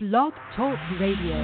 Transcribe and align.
Blog 0.00 0.32
Talk 0.54 0.78
Radio. 1.00 1.34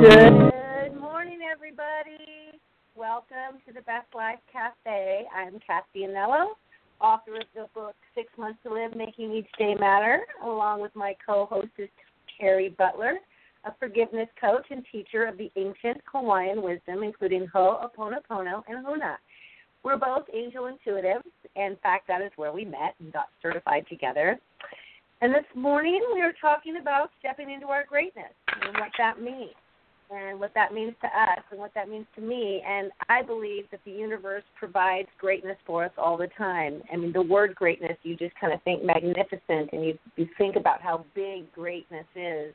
Good 0.00 1.00
morning, 1.00 1.40
everybody. 1.50 2.60
Welcome 2.94 3.58
to 3.66 3.72
the 3.72 3.80
Best 3.80 4.06
Life 4.14 4.38
Cafe. 4.52 5.24
I'm 5.34 5.58
Kathy 5.66 6.02
Anello, 6.02 6.50
author 7.00 7.34
of 7.34 7.42
the 7.56 7.66
book 7.74 7.96
Six 8.14 8.28
Months 8.38 8.60
to 8.62 8.72
Live, 8.72 8.94
Making 8.94 9.32
Each 9.32 9.50
Day 9.58 9.74
Matter, 9.74 10.20
along 10.44 10.80
with 10.80 10.94
my 10.94 11.16
co-hostess 11.26 11.90
Cari 12.38 12.68
Butler, 12.68 13.18
a 13.66 13.74
forgiveness 13.78 14.28
coach 14.40 14.64
and 14.70 14.84
teacher 14.90 15.26
of 15.26 15.36
the 15.36 15.50
ancient 15.56 16.00
Hawaiian 16.10 16.62
wisdom, 16.62 17.02
including 17.02 17.46
Ho'oponopono 17.52 18.62
and 18.68 18.86
Huna. 18.86 19.16
We're 19.82 19.96
both 19.96 20.24
angel 20.32 20.64
intuitives. 20.64 21.22
In 21.56 21.76
fact, 21.82 22.08
that 22.08 22.22
is 22.22 22.30
where 22.36 22.52
we 22.52 22.64
met 22.64 22.94
and 23.00 23.12
got 23.12 23.26
certified 23.42 23.84
together. 23.88 24.38
And 25.20 25.34
this 25.34 25.44
morning 25.54 26.00
we 26.14 26.20
are 26.22 26.32
talking 26.40 26.76
about 26.80 27.10
stepping 27.18 27.50
into 27.50 27.66
our 27.66 27.84
greatness 27.88 28.32
and 28.62 28.74
what 28.78 28.90
that 28.98 29.20
means 29.20 29.54
and 30.10 30.38
what 30.38 30.52
that 30.54 30.72
means 30.72 30.94
to 31.00 31.06
us 31.08 31.40
and 31.50 31.58
what 31.58 31.72
that 31.74 31.88
means 31.88 32.06
to 32.14 32.20
me. 32.20 32.62
And 32.66 32.90
I 33.08 33.22
believe 33.22 33.64
that 33.70 33.80
the 33.84 33.90
universe 33.90 34.44
provides 34.58 35.08
greatness 35.18 35.56
for 35.66 35.84
us 35.84 35.92
all 35.98 36.16
the 36.16 36.28
time. 36.38 36.82
I 36.92 36.96
mean, 36.96 37.12
the 37.12 37.22
word 37.22 37.54
greatness, 37.54 37.96
you 38.02 38.16
just 38.16 38.34
kind 38.40 38.52
of 38.52 38.62
think 38.62 38.84
magnificent 38.84 39.70
and 39.72 39.84
you, 39.84 39.98
you 40.16 40.28
think 40.38 40.56
about 40.56 40.80
how 40.82 41.04
big 41.14 41.50
greatness 41.52 42.06
is. 42.14 42.54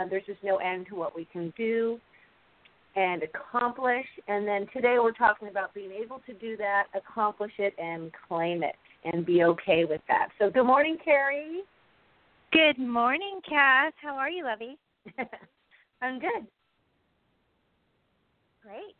Uh, 0.00 0.06
there's 0.08 0.24
just 0.26 0.42
no 0.42 0.56
end 0.56 0.86
to 0.88 0.94
what 0.94 1.14
we 1.14 1.26
can 1.26 1.52
do 1.56 2.00
and 2.96 3.22
accomplish. 3.22 4.06
And 4.28 4.46
then 4.46 4.66
today 4.72 4.96
we're 4.98 5.12
talking 5.12 5.48
about 5.48 5.74
being 5.74 5.92
able 5.92 6.20
to 6.26 6.34
do 6.34 6.56
that, 6.56 6.84
accomplish 6.94 7.52
it, 7.58 7.74
and 7.78 8.10
claim 8.28 8.62
it 8.62 8.74
and 9.04 9.24
be 9.24 9.44
okay 9.44 9.84
with 9.84 10.00
that. 10.08 10.28
So, 10.38 10.50
good 10.50 10.64
morning, 10.64 10.98
Cari. 11.04 11.60
Good 12.52 12.78
morning, 12.78 13.40
Cass. 13.48 13.92
How 14.02 14.16
are 14.16 14.30
you, 14.30 14.44
Lovey? 14.44 14.76
I'm 16.02 16.18
good. 16.18 16.46
Great. 18.62 18.96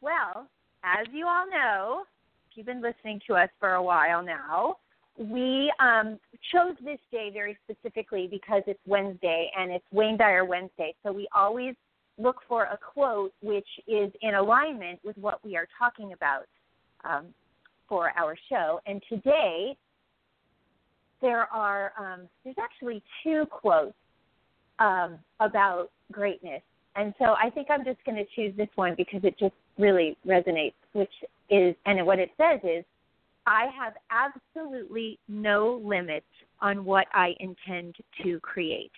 Well, 0.00 0.46
as 0.82 1.06
you 1.12 1.26
all 1.26 1.48
know, 1.48 2.04
if 2.50 2.56
you've 2.56 2.66
been 2.66 2.82
listening 2.82 3.20
to 3.28 3.34
us 3.34 3.48
for 3.60 3.74
a 3.74 3.82
while 3.82 4.22
now, 4.22 4.78
we 5.18 5.72
um, 5.78 6.18
chose 6.52 6.74
this 6.84 6.98
day 7.10 7.30
very 7.32 7.56
specifically 7.64 8.28
because 8.30 8.62
it's 8.66 8.80
Wednesday 8.86 9.50
and 9.58 9.70
it's 9.70 9.84
Wayne 9.92 10.16
Dyer 10.16 10.44
Wednesday. 10.44 10.94
So 11.02 11.12
we 11.12 11.28
always 11.34 11.74
look 12.18 12.36
for 12.48 12.64
a 12.64 12.78
quote 12.78 13.32
which 13.42 13.66
is 13.86 14.10
in 14.22 14.34
alignment 14.34 15.00
with 15.04 15.16
what 15.18 15.44
we 15.44 15.56
are 15.56 15.66
talking 15.78 16.12
about 16.12 16.46
um, 17.04 17.26
for 17.88 18.10
our 18.16 18.36
show. 18.48 18.80
And 18.86 19.02
today 19.08 19.76
there 21.20 21.52
are 21.52 21.92
um, 21.98 22.28
there's 22.44 22.56
actually 22.60 23.02
two 23.22 23.44
quotes 23.50 23.94
um, 24.78 25.18
about 25.40 25.90
greatness, 26.10 26.62
and 26.96 27.14
so 27.18 27.36
I 27.42 27.48
think 27.50 27.68
I'm 27.70 27.84
just 27.84 28.04
going 28.04 28.16
to 28.16 28.24
choose 28.34 28.54
this 28.56 28.68
one 28.74 28.94
because 28.96 29.20
it 29.22 29.38
just 29.38 29.54
really 29.78 30.16
resonates. 30.26 30.74
Which 30.92 31.12
is, 31.48 31.74
and 31.86 32.04
what 32.04 32.18
it 32.18 32.30
says 32.36 32.60
is, 32.64 32.84
I 33.46 33.66
have 33.76 33.94
absolutely 34.10 35.18
no 35.28 35.80
limits 35.84 36.26
on 36.60 36.84
what 36.84 37.06
I 37.12 37.34
intend 37.40 37.96
to 38.22 38.38
create. 38.40 38.92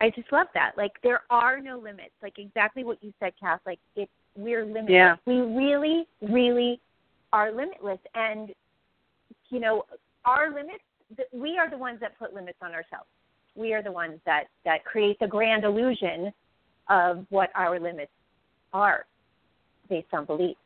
I 0.00 0.10
just 0.10 0.30
love 0.32 0.48
that. 0.54 0.72
Like 0.76 0.92
there 1.02 1.22
are 1.30 1.60
no 1.60 1.78
limits. 1.78 2.12
Like 2.22 2.38
exactly 2.38 2.84
what 2.84 2.98
you 3.02 3.12
said, 3.20 3.32
Kath. 3.40 3.60
Like 3.64 3.78
it's 3.94 4.10
we're 4.36 4.64
limitless. 4.64 4.90
Yeah. 4.90 5.16
We 5.26 5.40
really, 5.40 6.06
really 6.20 6.80
are 7.32 7.50
limitless, 7.50 7.98
and 8.14 8.50
you 9.48 9.60
know 9.60 9.84
our 10.24 10.52
limits 10.52 10.82
we 11.32 11.58
are 11.58 11.70
the 11.70 11.78
ones 11.78 11.98
that 12.00 12.18
put 12.18 12.34
limits 12.34 12.58
on 12.62 12.72
ourselves. 12.72 13.06
We 13.54 13.72
are 13.72 13.82
the 13.82 13.92
ones 13.92 14.20
that 14.26 14.44
that 14.64 14.84
create 14.84 15.18
the 15.20 15.26
grand 15.26 15.64
illusion 15.64 16.32
of 16.88 17.26
what 17.30 17.50
our 17.54 17.80
limits 17.80 18.12
are 18.72 19.06
based 19.88 20.08
on 20.12 20.24
beliefs. 20.24 20.58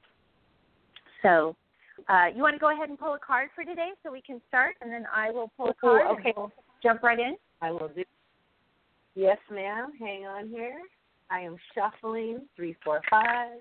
So, 1.23 1.55
uh, 2.09 2.27
you 2.35 2.43
want 2.43 2.55
to 2.55 2.59
go 2.59 2.73
ahead 2.73 2.89
and 2.89 2.99
pull 2.99 3.15
a 3.15 3.19
card 3.19 3.49
for 3.55 3.65
today 3.65 3.91
so 4.03 4.13
we 4.13 4.23
can 4.23 4.41
start, 4.49 4.77
and 4.81 4.93
then 4.93 5.07
I 5.15 5.31
will 5.31 5.51
pull 5.57 5.71
a 5.71 5.75
card. 5.75 6.03
Ooh, 6.07 6.19
okay. 6.19 6.33
We'll 6.37 6.53
jump 6.83 7.03
right 7.03 7.19
in. 7.19 7.37
I 7.61 7.71
will 7.71 7.91
do. 7.95 8.05
Yes, 9.15 9.39
ma'am. 9.51 9.93
Hang 9.99 10.27
on 10.27 10.49
here. 10.49 10.81
I 11.31 11.41
am 11.41 11.57
shuffling 11.75 12.41
three, 12.57 12.77
four, 12.85 13.01
five. 13.11 13.59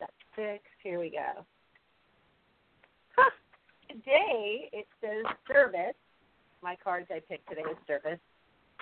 That's 0.00 0.12
six. 0.34 0.62
Here 0.82 1.00
we 1.00 1.10
go. 1.10 1.44
Huh. 3.16 3.30
Today 3.88 4.70
it 4.72 4.86
says 5.00 5.24
service. 5.46 5.94
My 6.62 6.76
cards 6.82 7.06
I 7.10 7.20
picked 7.28 7.48
today 7.48 7.62
is 7.62 7.76
service. 7.86 8.18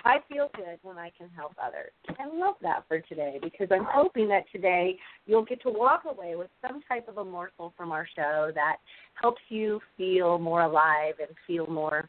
I 0.05 0.17
feel 0.29 0.49
good 0.55 0.77
when 0.83 0.99
I 0.99 1.11
can 1.17 1.29
help 1.35 1.53
others. 1.61 1.91
I 2.19 2.27
love 2.27 2.55
that 2.61 2.85
for 2.87 2.99
today 2.99 3.39
because 3.41 3.67
I'm 3.71 3.87
hoping 3.89 4.27
that 4.29 4.43
today 4.51 4.97
you'll 5.25 5.45
get 5.45 5.61
to 5.63 5.71
walk 5.71 6.03
away 6.07 6.35
with 6.35 6.49
some 6.61 6.81
type 6.87 7.07
of 7.09 7.17
a 7.17 7.25
morsel 7.25 7.73
from 7.75 7.91
our 7.91 8.07
show 8.15 8.51
that 8.53 8.77
helps 9.19 9.41
you 9.49 9.79
feel 9.97 10.37
more 10.37 10.61
alive 10.61 11.15
and 11.19 11.29
feel 11.47 11.65
more 11.65 12.07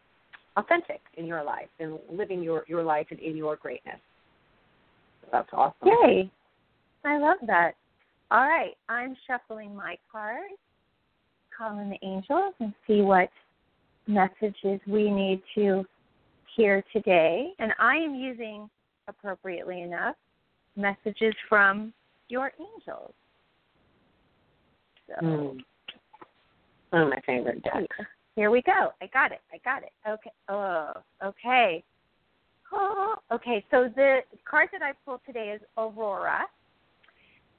authentic 0.58 1.00
in 1.16 1.24
your 1.24 1.42
life 1.42 1.68
and 1.80 1.98
living 2.10 2.42
your, 2.42 2.64
your 2.68 2.82
life 2.82 3.06
and 3.10 3.18
in 3.18 3.34
your 3.34 3.56
greatness. 3.56 3.98
That's 5.32 5.48
awesome. 5.54 5.88
Yay. 6.04 6.30
I 7.04 7.18
love 7.18 7.38
that. 7.46 7.72
All 8.30 8.46
right. 8.46 8.74
I'm 8.90 9.16
shuffling 9.26 9.74
my 9.74 9.96
cards, 10.12 10.54
calling 11.56 11.88
the 11.90 12.06
angels, 12.06 12.52
and 12.60 12.74
see 12.86 13.00
what 13.00 13.30
messages 14.06 14.80
we 14.86 15.10
need 15.10 15.42
to 15.54 15.84
hear 16.56 16.82
today. 16.92 17.52
And 17.58 17.72
I 17.78 17.96
am 17.96 18.14
using, 18.14 18.68
appropriately 19.08 19.82
enough, 19.82 20.16
messages 20.76 21.34
from 21.48 21.92
your 22.28 22.52
angels. 22.58 23.12
So 25.08 25.14
Mm. 25.24 25.64
One 26.90 27.02
of 27.02 27.08
my 27.10 27.20
favorite 27.26 27.62
decks. 27.62 27.96
here 28.36 28.50
we 28.50 28.62
go. 28.62 28.92
I 29.02 29.06
got 29.06 29.32
it. 29.32 29.40
I 29.52 29.58
got 29.64 29.82
it. 29.82 29.92
Okay. 30.08 30.30
Oh, 30.48 30.92
okay. 31.22 31.84
Oh, 32.72 33.16
okay. 33.32 33.64
So 33.70 33.88
the 33.94 34.20
card 34.48 34.68
that 34.72 34.82
I 34.82 34.92
pulled 35.04 35.20
today 35.26 35.50
is 35.50 35.60
Aurora. 35.76 36.44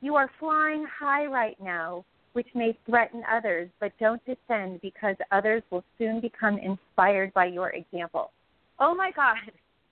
You 0.02 0.16
are 0.16 0.30
flying 0.40 0.86
high 1.00 1.26
right 1.26 1.58
now, 1.62 2.06
which 2.34 2.48
may 2.56 2.78
threaten 2.86 3.24
others, 3.32 3.70
but 3.80 3.92
don't 4.00 4.22
descend 4.26 4.82
because 4.82 5.16
others 5.32 5.64
will 5.72 5.84
soon 5.98 6.20
become 6.20 6.58
inspired 6.58 7.34
by 7.34 7.46
your 7.46 7.70
example. 7.70 8.32
Oh 8.80 8.94
my 8.96 9.12
God. 9.16 9.38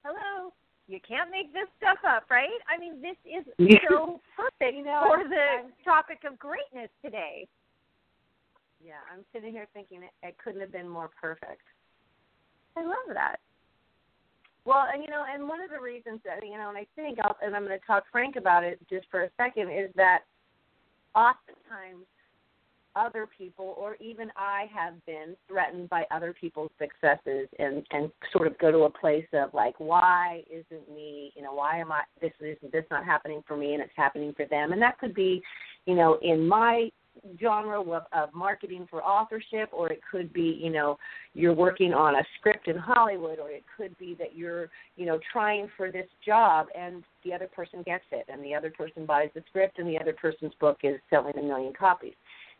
Hello. 0.03 0.51
You 0.87 0.99
can't 1.07 1.31
make 1.31 1.51
this 1.51 1.65
stuff 1.77 1.97
up, 2.07 2.25
right? 2.29 2.61
I 2.69 2.77
mean, 2.79 3.01
this 3.01 3.17
is 3.25 3.43
so 3.89 4.21
perfect 4.35 4.77
You 4.77 4.85
know, 4.85 5.01
for 5.07 5.17
I'm- 5.19 5.29
the 5.29 5.35
I'm- 5.35 5.73
topic 5.83 6.19
of 6.25 6.37
greatness 6.37 6.89
today. 7.03 7.47
Yeah, 8.83 9.01
I'm 9.11 9.25
sitting 9.33 9.51
here 9.51 9.65
thinking 9.73 10.03
it, 10.03 10.11
it 10.21 10.35
couldn't 10.37 10.61
have 10.61 10.71
been 10.71 10.87
more 10.87 11.09
perfect. 11.19 11.61
I 12.77 12.83
love 12.83 13.09
that. 13.13 13.37
Well, 14.65 14.85
and 14.93 15.01
you 15.01 15.09
know, 15.09 15.23
and 15.27 15.47
one 15.49 15.59
of 15.61 15.71
the 15.71 15.79
reasons 15.81 16.19
that 16.25 16.45
you 16.45 16.57
know, 16.57 16.69
and 16.69 16.77
I 16.77 16.85
think, 16.95 17.17
I'll, 17.23 17.35
and 17.41 17.55
I'm 17.55 17.65
going 17.65 17.79
to 17.79 17.85
talk 17.85 18.03
frank 18.11 18.35
about 18.35 18.63
it 18.63 18.79
just 18.89 19.07
for 19.09 19.23
a 19.23 19.29
second, 19.37 19.71
is 19.71 19.89
that 19.95 20.19
oftentimes 21.15 22.05
other 22.95 23.27
people, 23.37 23.75
or 23.77 23.95
even 23.99 24.31
I, 24.35 24.65
have 24.73 24.93
been 25.05 25.35
threatened 25.47 25.89
by 25.89 26.05
other 26.11 26.33
people's 26.39 26.71
successes, 26.79 27.47
and 27.59 27.85
and 27.91 28.11
sort 28.31 28.47
of 28.47 28.57
go 28.57 28.71
to 28.71 28.83
a 28.83 28.89
place 28.89 29.27
of 29.33 29.53
like, 29.53 29.75
why 29.79 30.43
isn't 30.49 30.93
me? 30.93 31.31
You 31.35 31.43
know, 31.43 31.53
why 31.53 31.79
am 31.79 31.91
I? 31.91 32.01
This 32.21 32.31
is 32.39 32.57
this 32.71 32.85
not 32.91 33.05
happening 33.05 33.43
for 33.47 33.57
me, 33.57 33.73
and 33.73 33.81
it's 33.81 33.93
happening 33.95 34.33
for 34.35 34.45
them, 34.45 34.71
and 34.71 34.81
that 34.81 34.99
could 34.99 35.13
be, 35.13 35.41
you 35.85 35.95
know, 35.95 36.17
in 36.21 36.47
my 36.47 36.89
genre 37.39 37.81
of, 37.81 38.03
of 38.13 38.33
marketing 38.33 38.87
for 38.89 39.03
authorship, 39.03 39.69
or 39.71 39.91
it 39.91 39.99
could 40.09 40.31
be, 40.33 40.59
you 40.61 40.69
know, 40.69 40.97
you're 41.33 41.53
working 41.53 41.93
on 41.93 42.15
a 42.15 42.23
script 42.37 42.67
in 42.67 42.77
Hollywood, 42.77 43.39
or 43.39 43.49
it 43.49 43.63
could 43.75 43.97
be 43.97 44.15
that 44.19 44.35
you're, 44.35 44.69
you 44.95 45.05
know, 45.05 45.19
trying 45.31 45.69
for 45.77 45.91
this 45.91 46.07
job 46.25 46.67
and 46.77 47.03
the 47.23 47.33
other 47.33 47.47
person 47.47 47.83
gets 47.83 48.03
it, 48.11 48.25
and 48.29 48.43
the 48.43 48.53
other 48.53 48.69
person 48.69 49.05
buys 49.05 49.29
the 49.33 49.43
script, 49.49 49.79
and 49.79 49.87
the 49.87 49.99
other 49.99 50.13
person's 50.13 50.53
book 50.59 50.79
is 50.83 50.99
selling 51.09 51.37
a 51.37 51.41
million 51.41 51.73
copies. 51.77 52.13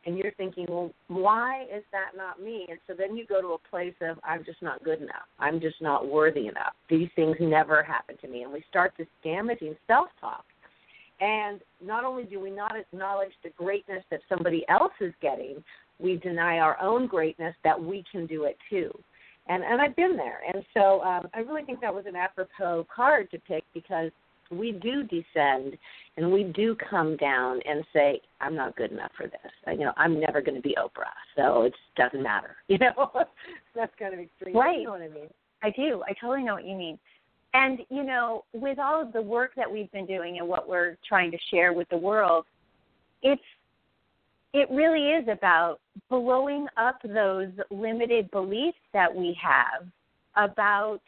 And 0.05 0.17
you're 0.17 0.33
thinking, 0.33 0.65
well, 0.69 0.91
why 1.07 1.63
is 1.63 1.83
that 1.91 2.11
not 2.15 2.39
me? 2.39 2.67
And 2.69 2.77
so 2.85 2.93
then 2.97 3.17
you 3.17 3.25
go 3.25 3.41
to 3.41 3.53
a 3.53 3.69
place 3.69 3.95
of, 4.01 4.19
I'm 4.23 4.45
just 4.45 4.61
not 4.61 4.83
good 4.83 5.01
enough. 5.01 5.25
I'm 5.39 5.59
just 5.59 5.81
not 5.81 6.07
worthy 6.07 6.47
enough. 6.47 6.73
These 6.89 7.09
things 7.15 7.35
never 7.39 7.81
happen 7.81 8.15
to 8.21 8.27
me. 8.27 8.43
And 8.43 8.53
we 8.53 8.63
start 8.69 8.93
this 8.97 9.07
damaging 9.23 9.75
self 9.87 10.09
talk. 10.21 10.45
And 11.21 11.61
not 11.83 12.03
only 12.03 12.23
do 12.23 12.39
we 12.39 12.51
not 12.51 12.75
acknowledge 12.77 13.31
the 13.43 13.49
greatness 13.51 14.03
that 14.11 14.19
somebody 14.29 14.65
else 14.69 14.91
is 14.99 15.13
getting, 15.21 15.63
we 15.99 16.17
deny 16.17 16.59
our 16.59 16.79
own 16.81 17.07
greatness 17.07 17.55
that 17.63 17.81
we 17.81 18.03
can 18.11 18.27
do 18.27 18.43
it 18.43 18.57
too. 18.69 18.91
And 19.47 19.63
and 19.63 19.81
I've 19.81 19.95
been 19.95 20.17
there. 20.17 20.39
And 20.53 20.63
so 20.73 21.01
um, 21.03 21.27
I 21.33 21.39
really 21.39 21.63
think 21.63 21.79
that 21.81 21.93
was 21.93 22.05
an 22.07 22.15
apropos 22.15 22.85
card 22.93 23.31
to 23.31 23.39
pick 23.39 23.63
because 23.73 24.11
we 24.57 24.71
do 24.71 25.03
descend 25.03 25.77
and 26.17 26.31
we 26.31 26.43
do 26.43 26.75
come 26.89 27.17
down 27.17 27.59
and 27.65 27.83
say, 27.93 28.21
I'm 28.41 28.55
not 28.55 28.75
good 28.75 28.91
enough 28.91 29.11
for 29.17 29.27
this. 29.27 29.51
You 29.67 29.85
know, 29.85 29.93
I'm 29.97 30.19
never 30.19 30.41
going 30.41 30.55
to 30.55 30.61
be 30.61 30.75
Oprah, 30.79 31.05
so 31.35 31.63
it 31.63 31.73
doesn't 31.97 32.23
matter. 32.23 32.55
You 32.67 32.77
know, 32.79 33.11
that's 33.75 33.93
kind 33.99 34.13
of 34.13 34.19
extreme. 34.19 34.55
Right. 34.55 34.79
You 34.79 34.85
know 34.85 34.91
what 34.91 35.01
I 35.01 35.09
mean? 35.09 35.29
I 35.63 35.69
do. 35.71 36.03
I 36.07 36.13
totally 36.19 36.43
know 36.43 36.55
what 36.55 36.65
you 36.65 36.75
mean. 36.75 36.97
And 37.53 37.79
you 37.89 38.03
know, 38.03 38.43
with 38.53 38.79
all 38.79 39.01
of 39.01 39.13
the 39.13 39.21
work 39.21 39.51
that 39.55 39.71
we've 39.71 39.91
been 39.91 40.05
doing 40.05 40.39
and 40.39 40.47
what 40.47 40.67
we're 40.67 40.97
trying 41.07 41.31
to 41.31 41.37
share 41.51 41.71
with 41.71 41.87
the 41.89 41.97
world, 41.97 42.45
it's 43.21 43.41
it 44.53 44.69
really 44.71 45.09
is 45.09 45.27
about 45.31 45.79
blowing 46.09 46.67
up 46.77 46.99
those 47.03 47.49
limited 47.71 48.29
beliefs 48.31 48.77
that 48.93 49.13
we 49.13 49.37
have 49.41 49.87
about 50.35 50.99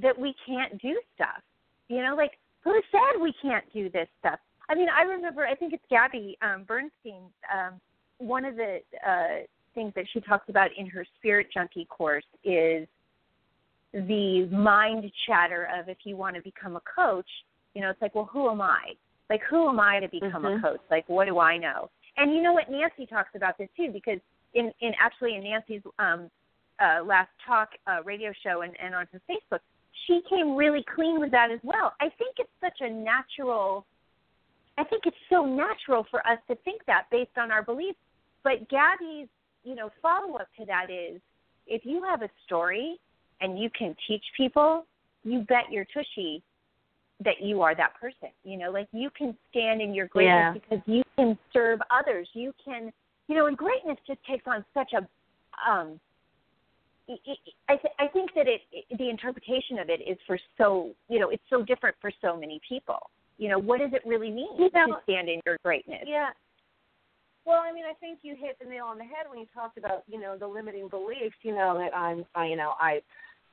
that 0.00 0.18
we 0.18 0.34
can't 0.46 0.80
do 0.80 0.98
stuff. 1.14 1.42
You 1.88 2.02
know, 2.02 2.14
like 2.16 2.32
who 2.64 2.80
said 2.90 3.20
we 3.20 3.34
can't 3.42 3.64
do 3.72 3.90
this 3.90 4.08
stuff? 4.20 4.38
I 4.68 4.74
mean, 4.74 4.88
I 4.88 5.02
remember. 5.02 5.46
I 5.46 5.54
think 5.54 5.72
it's 5.72 5.84
Gabby 5.90 6.38
um, 6.42 6.64
Bernstein. 6.64 7.22
Um, 7.52 7.80
one 8.18 8.44
of 8.44 8.56
the 8.56 8.78
uh, 9.06 9.44
things 9.74 9.92
that 9.96 10.04
she 10.12 10.20
talks 10.20 10.48
about 10.48 10.70
in 10.76 10.86
her 10.86 11.04
Spirit 11.18 11.48
Junkie 11.52 11.86
course 11.86 12.24
is 12.44 12.86
the 13.92 14.48
mind 14.50 15.10
chatter 15.26 15.68
of 15.78 15.88
if 15.88 15.98
you 16.04 16.16
want 16.16 16.36
to 16.36 16.42
become 16.42 16.76
a 16.76 16.80
coach, 16.80 17.28
you 17.74 17.82
know, 17.82 17.90
it's 17.90 18.00
like, 18.00 18.14
well, 18.14 18.28
who 18.32 18.48
am 18.48 18.60
I? 18.60 18.92
Like, 19.28 19.42
who 19.48 19.68
am 19.68 19.80
I 19.80 20.00
to 20.00 20.08
become 20.08 20.42
mm-hmm. 20.42 20.64
a 20.64 20.68
coach? 20.68 20.80
Like, 20.90 21.08
what 21.08 21.26
do 21.26 21.38
I 21.38 21.58
know? 21.58 21.90
And 22.16 22.34
you 22.34 22.42
know 22.42 22.52
what? 22.52 22.70
Nancy 22.70 23.06
talks 23.06 23.30
about 23.34 23.58
this 23.58 23.68
too, 23.76 23.90
because 23.92 24.18
in 24.54 24.72
in 24.80 24.92
actually 25.00 25.36
in 25.36 25.44
Nancy's 25.44 25.82
um, 25.98 26.30
uh, 26.80 27.02
last 27.04 27.30
talk 27.46 27.70
uh, 27.86 28.02
radio 28.04 28.32
show 28.42 28.62
and, 28.62 28.74
and 28.82 28.94
on 28.94 29.06
her 29.12 29.20
Facebook, 29.28 29.60
she 30.06 30.20
came 30.28 30.56
really 30.56 30.84
clean 30.94 31.20
with 31.20 31.30
that 31.30 31.50
as 31.50 31.60
well. 31.62 31.92
I 32.00 32.08
think 32.18 32.36
it's 32.38 32.50
such 32.60 32.80
a 32.80 32.90
natural. 32.90 33.86
I 34.78 34.84
think 34.84 35.02
it's 35.06 35.16
so 35.30 35.44
natural 35.44 36.06
for 36.10 36.26
us 36.26 36.38
to 36.48 36.56
think 36.56 36.82
that 36.86 37.04
based 37.10 37.36
on 37.36 37.50
our 37.50 37.62
beliefs. 37.62 37.98
But 38.42 38.68
Gabby's, 38.68 39.28
you 39.64 39.74
know, 39.74 39.90
follow 40.00 40.36
up 40.36 40.48
to 40.58 40.66
that 40.66 40.86
is 40.90 41.20
if 41.66 41.82
you 41.84 42.02
have 42.02 42.22
a 42.22 42.28
story 42.44 42.98
and 43.40 43.58
you 43.58 43.70
can 43.76 43.94
teach 44.08 44.24
people, 44.36 44.86
you 45.24 45.40
bet 45.40 45.70
your 45.70 45.84
tushy 45.92 46.42
that 47.24 47.40
you 47.40 47.62
are 47.62 47.74
that 47.74 47.94
person. 48.00 48.28
You 48.44 48.58
know, 48.58 48.70
like 48.70 48.88
you 48.92 49.10
can 49.16 49.36
stand 49.50 49.80
in 49.80 49.94
your 49.94 50.08
greatness 50.08 50.54
yeah. 50.56 50.60
because 50.68 50.84
you 50.86 51.02
can 51.16 51.38
serve 51.52 51.80
others. 51.90 52.28
You 52.32 52.52
can, 52.64 52.92
you 53.28 53.36
know, 53.36 53.46
and 53.46 53.56
greatness 53.56 53.98
just 54.06 54.20
takes 54.28 54.44
on 54.46 54.64
such 54.74 54.92
a 54.94 55.70
um 55.70 56.00
I, 57.68 57.76
th- 57.76 57.94
I 57.98 58.06
think 58.08 58.30
that 58.34 58.46
it, 58.48 58.60
it 58.72 58.98
the 58.98 59.08
interpretation 59.08 59.78
of 59.78 59.88
it 59.88 60.00
is 60.06 60.18
for 60.26 60.38
so 60.58 60.90
you 61.08 61.18
know 61.18 61.30
it's 61.30 61.42
so 61.50 61.62
different 61.62 61.96
for 62.00 62.10
so 62.20 62.36
many 62.36 62.60
people. 62.68 63.10
You 63.38 63.48
know 63.50 63.58
what 63.58 63.80
does 63.80 63.90
it 63.92 64.02
really 64.06 64.30
mean 64.30 64.48
you 64.58 64.70
know, 64.74 64.86
to 64.86 64.92
stand 65.04 65.28
in 65.28 65.40
your 65.46 65.58
greatness? 65.64 66.04
Yeah. 66.06 66.30
Well, 67.44 67.60
I 67.60 67.72
mean, 67.72 67.84
I 67.84 67.94
think 67.94 68.20
you 68.22 68.36
hit 68.38 68.56
the 68.62 68.68
nail 68.68 68.84
on 68.84 68.98
the 68.98 69.04
head 69.04 69.26
when 69.28 69.40
you 69.40 69.46
talked 69.52 69.78
about 69.78 70.04
you 70.06 70.20
know 70.20 70.36
the 70.38 70.46
limiting 70.46 70.88
beliefs. 70.88 71.36
You 71.42 71.54
know 71.54 71.76
that 71.78 71.96
I'm, 71.96 72.24
I, 72.34 72.46
you 72.46 72.56
know, 72.56 72.74
I, 72.80 73.00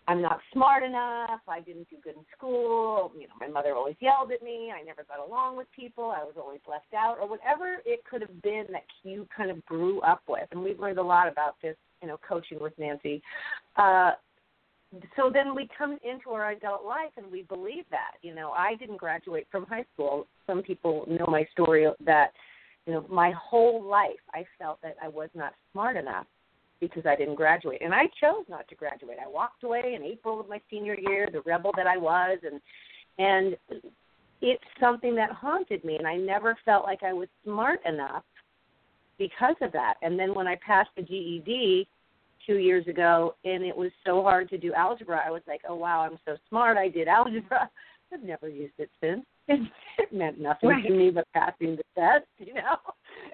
I'm 0.07 0.21
not 0.21 0.39
smart 0.53 0.83
enough. 0.83 1.41
I 1.47 1.59
didn't 1.61 1.89
do 1.89 1.97
good 2.03 2.15
in 2.15 2.25
school. 2.37 3.11
You 3.15 3.27
know, 3.27 3.33
my 3.39 3.47
mother 3.47 3.75
always 3.75 3.95
yelled 3.99 4.31
at 4.31 4.43
me. 4.43 4.71
I 4.71 4.83
never 4.83 5.03
got 5.03 5.25
along 5.25 5.57
with 5.57 5.67
people. 5.75 6.05
I 6.05 6.23
was 6.23 6.35
always 6.37 6.61
left 6.67 6.93
out, 6.95 7.17
or 7.19 7.27
whatever 7.27 7.77
it 7.85 8.03
could 8.09 8.21
have 8.21 8.41
been 8.41 8.65
that 8.71 8.85
you 9.03 9.27
kind 9.35 9.49
of 9.49 9.65
grew 9.65 10.01
up 10.01 10.21
with. 10.27 10.47
And 10.51 10.63
we've 10.63 10.79
learned 10.79 10.99
a 10.99 11.03
lot 11.03 11.27
about 11.27 11.55
this 11.61 11.75
you 12.01 12.07
know, 12.07 12.19
coaching 12.27 12.59
with 12.59 12.73
Nancy. 12.77 13.21
Uh, 13.75 14.11
so 15.15 15.29
then 15.31 15.55
we 15.55 15.69
come 15.77 15.99
into 16.03 16.31
our 16.31 16.51
adult 16.51 16.83
life 16.83 17.11
and 17.17 17.31
we 17.31 17.43
believe 17.43 17.83
that. 17.91 18.13
You 18.21 18.33
know, 18.33 18.51
I 18.51 18.75
didn't 18.75 18.97
graduate 18.97 19.47
from 19.51 19.65
high 19.65 19.85
school. 19.93 20.25
Some 20.47 20.63
people 20.63 21.05
know 21.07 21.25
my 21.27 21.45
story 21.51 21.87
that, 22.05 22.31
you 22.85 22.93
know, 22.93 23.05
my 23.09 23.31
whole 23.31 23.83
life 23.83 24.19
I 24.33 24.45
felt 24.57 24.81
that 24.81 24.95
I 25.01 25.07
was 25.07 25.29
not 25.35 25.53
smart 25.71 25.95
enough 25.95 26.25
because 26.79 27.05
I 27.05 27.15
didn't 27.15 27.35
graduate. 27.35 27.81
And 27.81 27.93
I 27.93 28.03
chose 28.19 28.45
not 28.49 28.67
to 28.69 28.75
graduate. 28.75 29.17
I 29.23 29.29
walked 29.29 29.63
away 29.63 29.93
in 29.95 30.03
April 30.03 30.39
of 30.39 30.49
my 30.49 30.61
senior 30.69 30.95
year, 30.97 31.27
the 31.31 31.41
rebel 31.41 31.71
that 31.75 31.87
I 31.87 31.97
was 31.97 32.39
and 32.43 32.59
and 33.19 33.57
it's 34.41 34.63
something 34.79 35.13
that 35.15 35.31
haunted 35.31 35.83
me 35.83 35.97
and 35.97 36.07
I 36.07 36.15
never 36.15 36.57
felt 36.63 36.85
like 36.85 37.03
I 37.03 37.13
was 37.13 37.27
smart 37.43 37.81
enough 37.85 38.23
because 39.19 39.55
of 39.61 39.71
that. 39.73 39.95
And 40.01 40.17
then 40.17 40.33
when 40.33 40.47
I 40.47 40.57
passed 40.65 40.89
the 40.95 41.03
GED 41.03 41.87
two 42.47 42.55
years 42.55 42.87
ago, 42.87 43.35
and 43.45 43.63
it 43.63 43.75
was 43.75 43.91
so 44.03 44.23
hard 44.23 44.49
to 44.49 44.57
do 44.57 44.73
algebra, 44.73 45.21
I 45.23 45.29
was 45.29 45.43
like, 45.47 45.61
oh 45.69 45.75
wow, 45.75 46.01
I'm 46.01 46.17
so 46.25 46.37
smart. 46.49 46.77
I 46.77 46.89
did 46.89 47.07
algebra. 47.07 47.69
I've 48.13 48.23
never 48.23 48.49
used 48.49 48.73
it 48.79 48.89
since. 48.99 49.23
It 49.99 50.13
meant 50.13 50.39
nothing 50.39 50.69
right. 50.69 50.83
to 50.85 50.89
me 50.91 51.09
but 51.09 51.27
passing 51.33 51.75
the 51.75 51.83
test, 51.93 52.25
you 52.37 52.53
know. 52.53 52.77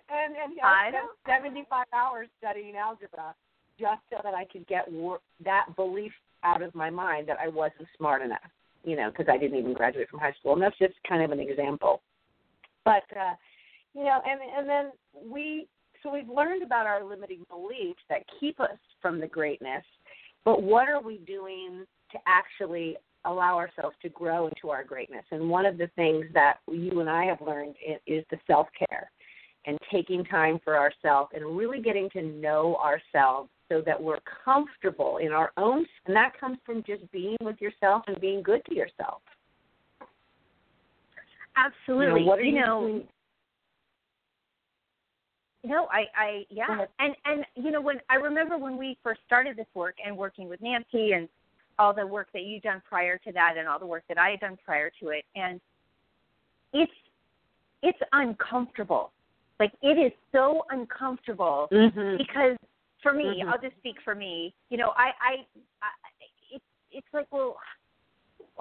And 0.10 0.36
and 0.36 0.60
I, 0.64 0.88
I 0.88 0.90
spent 0.90 1.44
75 1.44 1.86
hours 1.94 2.28
studying 2.40 2.76
algebra 2.76 3.36
just 3.80 4.02
so 4.10 4.18
that 4.24 4.34
I 4.34 4.46
could 4.46 4.66
get 4.68 4.92
wor- 4.92 5.20
that 5.44 5.68
belief 5.76 6.12
out 6.44 6.64
of 6.64 6.74
my 6.74 6.90
mind 6.90 7.30
that 7.30 7.38
I 7.40 7.50
wasn't 7.50 7.88
smart 7.98 8.24
enough, 8.24 8.40
you 8.84 8.96
know, 8.96 9.12
because 9.12 9.28
I 9.32 9.38
didn't 9.38 9.60
even 9.60 9.74
graduate 9.74 10.10
from 10.10 10.20
high 10.20 10.34
school. 10.40 10.54
And 10.54 10.62
that's 10.62 10.78
just 10.80 10.96
kind 11.08 11.22
of 11.22 11.30
an 11.30 11.40
example. 11.40 12.02
But 12.84 13.04
uh, 13.16 13.36
you 13.94 14.04
know, 14.04 14.20
and 14.26 14.40
and 14.58 14.68
then 14.68 14.92
we 15.32 15.68
so 16.06 16.14
we've 16.14 16.30
learned 16.30 16.62
about 16.62 16.86
our 16.86 17.04
limiting 17.04 17.46
beliefs 17.50 18.00
that 18.10 18.22
keep 18.40 18.60
us 18.60 18.78
from 19.02 19.20
the 19.20 19.28
greatness, 19.28 19.84
but 20.46 20.62
what 20.62 20.88
are 20.88 21.02
we 21.02 21.18
doing 21.18 21.86
to 22.12 22.18
actually 22.28 22.96
allow 23.26 23.58
ourselves 23.58 23.96
to 24.04 24.10
grow 24.10 24.48
into 24.48 24.70
our 24.70 24.84
greatness? 24.84 25.26
And 25.32 25.50
one 25.50 25.66
of 25.66 25.80
the 25.80 25.88
things 25.96 26.26
that 26.36 26.58
you 26.72 27.00
and 27.00 27.10
I 27.10 27.26
have 27.26 27.42
learned 27.42 27.76
is 28.06 28.24
the 28.30 28.38
self 28.46 28.68
care 28.78 29.10
and 29.66 29.80
taking 29.92 30.24
time 30.26 30.60
for 30.64 30.78
ourselves 30.78 31.32
and 31.34 31.58
really 31.58 31.82
getting 31.82 32.08
to 32.12 32.22
know 32.22 32.78
ourselves 32.78 33.50
so 33.68 33.82
that 33.84 34.00
we're 34.02 34.20
comfortable 34.44 35.18
in 35.18 35.32
our 35.32 35.52
own 35.58 35.84
and 36.06 36.16
that 36.16 36.40
comes 36.40 36.60
from 36.64 36.84
just 36.86 37.12
being 37.12 37.36
with 37.42 37.60
yourself 37.60 38.04
and 38.06 38.22
being 38.22 38.44
good 38.44 38.64
to 38.66 38.76
yourself 38.76 39.24
absolutely 41.58 42.20
you 42.22 42.26
know, 42.28 42.32
what 42.32 42.38
are 42.38 42.44
you 42.44 42.54
you 42.54 42.62
know 42.62 42.82
doing? 42.82 43.08
No, 45.66 45.88
I, 45.92 46.06
I, 46.16 46.46
yeah, 46.50 46.86
and 47.00 47.16
and 47.26 47.44
you 47.56 47.72
know 47.72 47.82
when 47.82 48.00
I 48.10 48.16
remember 48.16 48.58
when 48.58 48.78
we 48.78 48.98
first 49.04 49.22
started 49.26 49.58
this 49.58 49.66
work 49.74 49.96
and 50.06 50.16
working 50.16 50.48
with 50.48 50.62
Nancy 50.62 51.14
and 51.14 51.28
all 51.80 51.94
the 51.94 52.06
work 52.06 52.28
that 52.34 52.44
you 52.44 52.62
done 52.62 52.82
prior 52.88 53.18
to 53.18 53.32
that 53.32 53.56
and 53.58 53.68
all 53.68 53.80
the 53.80 53.86
work 53.86 54.04
that 54.08 54.18
I 54.18 54.30
had 54.30 54.42
done 54.42 54.58
prior 54.64 54.92
to 55.02 55.10
it, 55.10 55.26
and 55.36 55.60
it's 56.72 56.92
it's 57.82 57.98
uncomfortable. 58.12 59.12
Like 59.60 59.72
it 59.82 59.98
is 59.98 60.12
so 60.32 60.66
uncomfortable 60.70 61.68
mm-hmm. 61.72 62.18
because 62.18 62.58
for 63.02 63.14
me, 63.14 63.24
mm-hmm. 63.24 63.50
I'll 63.50 63.62
just 63.62 63.76
speak 63.78 63.96
for 64.04 64.14
me. 64.14 64.54
You 64.70 64.78
know, 64.78 64.92
I, 64.96 65.12
I, 65.22 65.32
I 65.82 65.90
it's 66.52 66.64
it's 66.92 67.08
like 67.14 67.28
well 67.32 67.58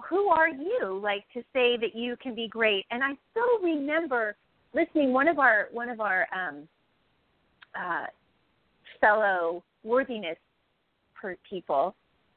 who 0.08 0.28
are 0.28 0.48
you 0.48 1.00
like 1.02 1.24
to 1.34 1.40
say 1.52 1.76
that 1.76 1.94
you 1.94 2.16
can 2.20 2.34
be 2.34 2.48
great 2.48 2.84
and 2.90 3.00
i 3.04 3.12
still 3.30 3.60
remember 3.62 4.34
listening 4.74 5.12
one 5.12 5.28
of 5.28 5.38
our 5.38 5.68
one 5.70 5.88
of 5.88 6.00
our 6.00 6.26
um 6.34 6.66
uh, 7.78 8.06
fellow 9.00 9.62
worthiness 9.82 10.36
per 11.14 11.36
people 11.48 11.94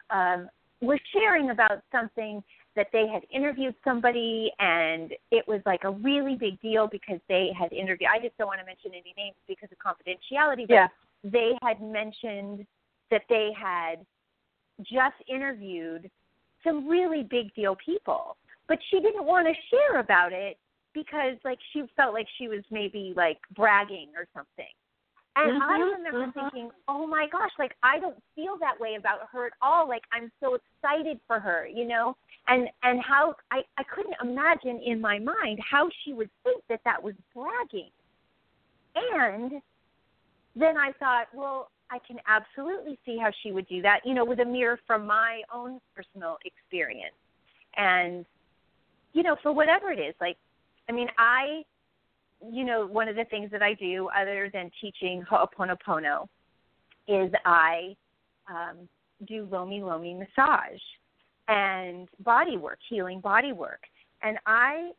um, 0.10 0.50
was 0.82 1.00
sharing 1.14 1.50
about 1.50 1.82
something 1.92 2.44
that 2.76 2.88
they 2.94 3.08
had 3.08 3.24
interviewed 3.34 3.74
somebody 3.84 4.52
and 4.60 5.12
it 5.32 5.46
was 5.48 5.62
like 5.66 5.84
a 5.84 5.90
really 5.90 6.36
big 6.36 6.62
deal 6.62 6.88
because 6.88 7.20
they 7.28 7.50
had 7.58 7.74
interviewed 7.74 8.10
I 8.14 8.22
just 8.22 8.38
don't 8.38 8.48
want 8.48 8.60
to 8.60 8.66
mention 8.66 8.92
any 8.92 9.14
names 9.18 9.36
because 9.48 9.70
of 9.72 9.78
confidentiality 9.80 10.68
but 10.68 10.74
yeah. 10.74 10.88
they 11.24 11.54
had 11.64 11.82
mentioned 11.82 12.66
that 13.10 13.24
they 13.30 13.50
had 13.60 14.06
just 14.82 15.16
interviewed 15.28 16.10
some 16.64 16.88
really 16.88 17.24
big 17.24 17.54
deal 17.56 17.76
people 17.84 18.38
but 18.68 18.78
she 18.92 19.00
didn't 19.00 19.26
want 19.26 19.48
to 19.48 19.54
share 19.72 20.00
about 20.00 20.32
it 20.32 20.58
because 20.94 21.36
like 21.44 21.58
she 21.74 21.84
felt 21.96 22.14
like 22.14 22.28
she 22.38 22.48
was 22.48 22.62
maybe 22.70 23.14
like 23.16 23.40
bragging 23.56 24.10
or 24.16 24.28
something 24.36 24.72
and 25.38 25.62
mm-hmm, 25.62 25.70
I 25.70 25.78
remember 25.78 26.28
mm-hmm. 26.28 26.40
thinking, 26.40 26.70
oh 26.88 27.06
my 27.06 27.28
gosh, 27.32 27.52
like 27.60 27.76
I 27.84 28.00
don't 28.00 28.18
feel 28.36 28.58
that 28.60 28.80
way 28.80 28.96
about 28.98 29.20
her 29.32 29.46
at 29.46 29.54
all. 29.62 29.88
Like 29.88 30.02
I'm 30.12 30.32
so 30.40 30.56
excited 30.56 31.20
for 31.28 31.40
her, 31.40 31.68
you 31.68 31.88
know, 31.88 32.18
and 32.48 32.68
and 32.82 33.00
how 33.02 33.36
I 33.52 33.62
I 33.78 33.84
couldn't 33.84 34.16
imagine 34.22 34.82
in 34.84 35.00
my 35.00 35.20
mind 35.20 35.60
how 35.60 35.90
she 36.04 36.14
would 36.14 36.32
think 36.44 36.64
that 36.70 36.82
that 36.86 37.02
was 37.02 37.14
bragging. 37.36 37.92
And 38.96 39.62
then 40.56 40.76
I 40.76 40.92
thought, 41.00 41.28
well, 41.36 41.70
I 41.92 42.00
can 42.00 42.18
absolutely 42.28 42.98
see 43.06 43.20
how 43.22 43.30
she 43.44 43.52
would 43.52 43.68
do 43.68 43.84
that, 43.84 44.00
you 44.06 44.16
know, 44.16 44.26
with 44.26 44.40
a 44.40 44.46
mirror 44.46 44.80
from 44.88 45.06
my 45.06 45.42
own 45.54 45.80
personal 45.96 46.38
experience. 46.46 47.16
And 47.76 48.26
you 49.14 49.22
know, 49.22 49.36
for 49.44 49.52
whatever 49.52 49.92
it 49.92 50.00
is, 50.00 50.16
like 50.20 50.38
I 50.90 50.94
mean, 50.94 51.10
I 51.20 51.64
you 52.52 52.64
know, 52.64 52.86
one 52.86 53.08
of 53.08 53.16
the 53.16 53.26
things 53.26 53.52
that 53.52 53.62
I 53.62 53.74
do 53.74 54.10
other 54.16 54.50
than 54.54 54.72
teaching 54.80 55.24
Ho'oponopono 55.30 56.28
is 57.08 57.32
I 57.46 57.96
um, 58.50 58.88
do 59.28 59.48
Lomi 59.52 59.82
Lomi 59.82 60.14
massage 60.14 60.80
and 61.48 62.08
body 62.24 62.58
work, 62.58 62.80
healing 62.90 63.20
body 63.20 63.54
work. 63.54 63.82
And 64.22 64.38
I 64.46 64.92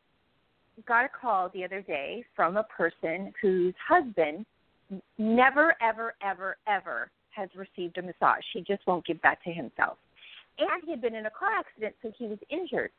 got 0.87 1.05
a 1.05 1.09
call 1.09 1.49
the 1.53 1.63
other 1.63 1.81
day 1.81 2.23
from 2.35 2.57
a 2.57 2.63
person 2.63 3.33
whose 3.41 3.73
husband 3.87 4.45
never, 5.17 5.75
ever, 5.81 6.15
ever, 6.23 6.57
ever 6.67 7.11
has 7.31 7.49
received 7.55 7.97
a 7.97 8.01
massage. 8.01 8.43
He 8.53 8.61
just 8.61 8.85
won't 8.87 9.05
give 9.05 9.21
that 9.21 9.37
to 9.43 9.51
himself. 9.51 9.97
And 10.57 10.83
he 10.83 10.91
had 10.91 11.01
been 11.01 11.15
in 11.15 11.25
a 11.25 11.29
car 11.29 11.51
accident, 11.57 11.95
so 12.01 12.11
he 12.17 12.25
was 12.25 12.39
injured. 12.49 12.91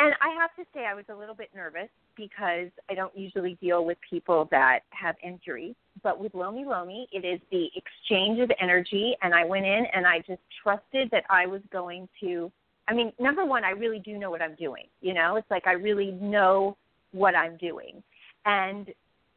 And 0.00 0.14
I 0.22 0.34
have 0.40 0.54
to 0.56 0.64
say, 0.72 0.86
I 0.86 0.94
was 0.94 1.04
a 1.10 1.14
little 1.14 1.34
bit 1.34 1.50
nervous 1.54 1.90
because 2.16 2.68
I 2.88 2.94
don't 2.94 3.14
usually 3.14 3.58
deal 3.60 3.84
with 3.84 3.98
people 4.08 4.48
that 4.50 4.80
have 4.90 5.14
injuries. 5.22 5.74
But 6.02 6.18
with 6.18 6.32
Lomi 6.34 6.64
Lomi, 6.64 7.06
it 7.12 7.26
is 7.26 7.38
the 7.50 7.68
exchange 7.76 8.40
of 8.40 8.50
energy. 8.58 9.14
And 9.20 9.34
I 9.34 9.44
went 9.44 9.66
in 9.66 9.84
and 9.92 10.06
I 10.06 10.20
just 10.20 10.40
trusted 10.62 11.10
that 11.10 11.24
I 11.28 11.44
was 11.44 11.60
going 11.70 12.08
to. 12.22 12.50
I 12.88 12.94
mean, 12.94 13.12
number 13.20 13.44
one, 13.44 13.62
I 13.62 13.72
really 13.72 13.98
do 13.98 14.16
know 14.16 14.30
what 14.30 14.40
I'm 14.40 14.54
doing. 14.54 14.84
You 15.02 15.12
know, 15.12 15.36
it's 15.36 15.50
like 15.50 15.66
I 15.66 15.72
really 15.72 16.12
know 16.12 16.78
what 17.12 17.34
I'm 17.34 17.58
doing. 17.58 18.02
And 18.46 18.88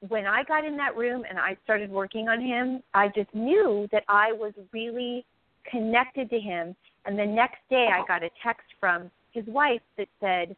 when 0.08 0.26
I 0.26 0.44
got 0.44 0.64
in 0.64 0.78
that 0.78 0.96
room 0.96 1.24
and 1.30 1.38
I 1.38 1.58
started 1.66 1.92
working 1.92 2.30
on 2.30 2.40
him, 2.40 2.82
I 2.94 3.10
just 3.10 3.34
knew 3.36 3.90
that 3.92 4.06
I 4.08 4.32
was 4.32 4.54
really 4.72 5.26
connected 5.70 6.30
to 6.30 6.40
him. 6.40 6.74
And 7.06 7.20
the 7.20 7.26
next 7.26 7.60
day, 7.70 7.90
I 7.94 8.06
got 8.08 8.24
a 8.24 8.30
text 8.42 8.68
from 8.80 9.12
his 9.34 9.46
wife 9.48 9.82
that 9.98 10.08
said, 10.20 10.56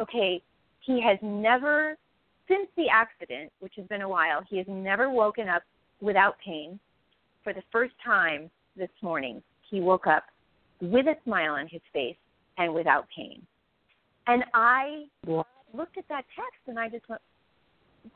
okay, 0.00 0.42
he 0.80 1.00
has 1.02 1.18
never, 1.22 1.96
since 2.48 2.68
the 2.76 2.86
accident, 2.92 3.50
which 3.60 3.74
has 3.76 3.86
been 3.86 4.02
a 4.02 4.08
while, 4.08 4.42
he 4.48 4.58
has 4.58 4.66
never 4.68 5.10
woken 5.10 5.48
up 5.48 5.62
without 6.00 6.36
pain. 6.44 6.78
For 7.42 7.52
the 7.52 7.62
first 7.72 7.94
time 8.04 8.50
this 8.76 8.90
morning, 9.02 9.42
he 9.70 9.80
woke 9.80 10.06
up 10.06 10.24
with 10.80 11.06
a 11.06 11.14
smile 11.24 11.52
on 11.54 11.68
his 11.68 11.80
face 11.92 12.16
and 12.58 12.74
without 12.74 13.06
pain. 13.16 13.42
And 14.26 14.44
I 14.54 15.04
looked 15.72 15.96
at 15.98 16.08
that 16.08 16.24
text 16.34 16.60
and 16.66 16.78
I 16.78 16.88
just 16.88 17.08
went, 17.08 17.22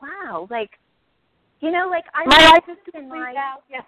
wow, 0.01 0.47
like, 0.49 0.71
you 1.61 1.71
know, 1.71 1.87
like 1.89 2.05
I 2.13 2.25
my 2.25 2.51
life 2.51 2.63
is 2.69 2.77
in 2.93 3.07
my. 3.07 3.33
Yeah. 3.69 3.81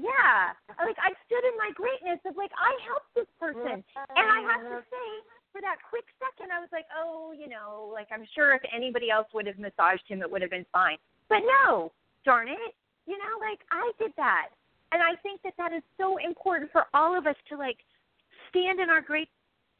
Yeah, 0.00 0.56
like 0.80 0.96
I 0.96 1.12
stood 1.28 1.44
in 1.44 1.54
my 1.60 1.70
greatness 1.76 2.20
of 2.24 2.36
like 2.36 2.50
I 2.56 2.72
helped 2.88 3.12
this 3.14 3.30
person, 3.36 3.84
and 3.84 4.26
I 4.26 4.40
have 4.48 4.64
to 4.64 4.80
say, 4.88 5.08
for 5.52 5.60
that 5.60 5.76
quick 5.88 6.08
second, 6.16 6.50
I 6.50 6.60
was 6.60 6.72
like, 6.72 6.86
oh, 6.96 7.32
you 7.36 7.48
know, 7.48 7.90
like 7.92 8.08
I'm 8.08 8.24
sure 8.34 8.54
if 8.54 8.62
anybody 8.74 9.10
else 9.10 9.28
would 9.34 9.46
have 9.46 9.58
massaged 9.58 10.06
him, 10.08 10.22
it 10.22 10.30
would 10.30 10.42
have 10.42 10.50
been 10.50 10.66
fine. 10.72 10.96
But 11.28 11.44
no, 11.44 11.92
darn 12.24 12.48
it, 12.48 12.74
you 13.06 13.18
know, 13.18 13.34
like 13.38 13.60
I 13.70 13.92
did 13.98 14.12
that, 14.16 14.48
and 14.92 15.02
I 15.02 15.20
think 15.22 15.42
that 15.42 15.54
that 15.58 15.72
is 15.72 15.82
so 15.98 16.16
important 16.16 16.72
for 16.72 16.86
all 16.94 17.16
of 17.16 17.26
us 17.26 17.36
to 17.50 17.56
like 17.56 17.78
stand 18.48 18.80
in 18.80 18.90
our 18.90 19.00
great 19.00 19.28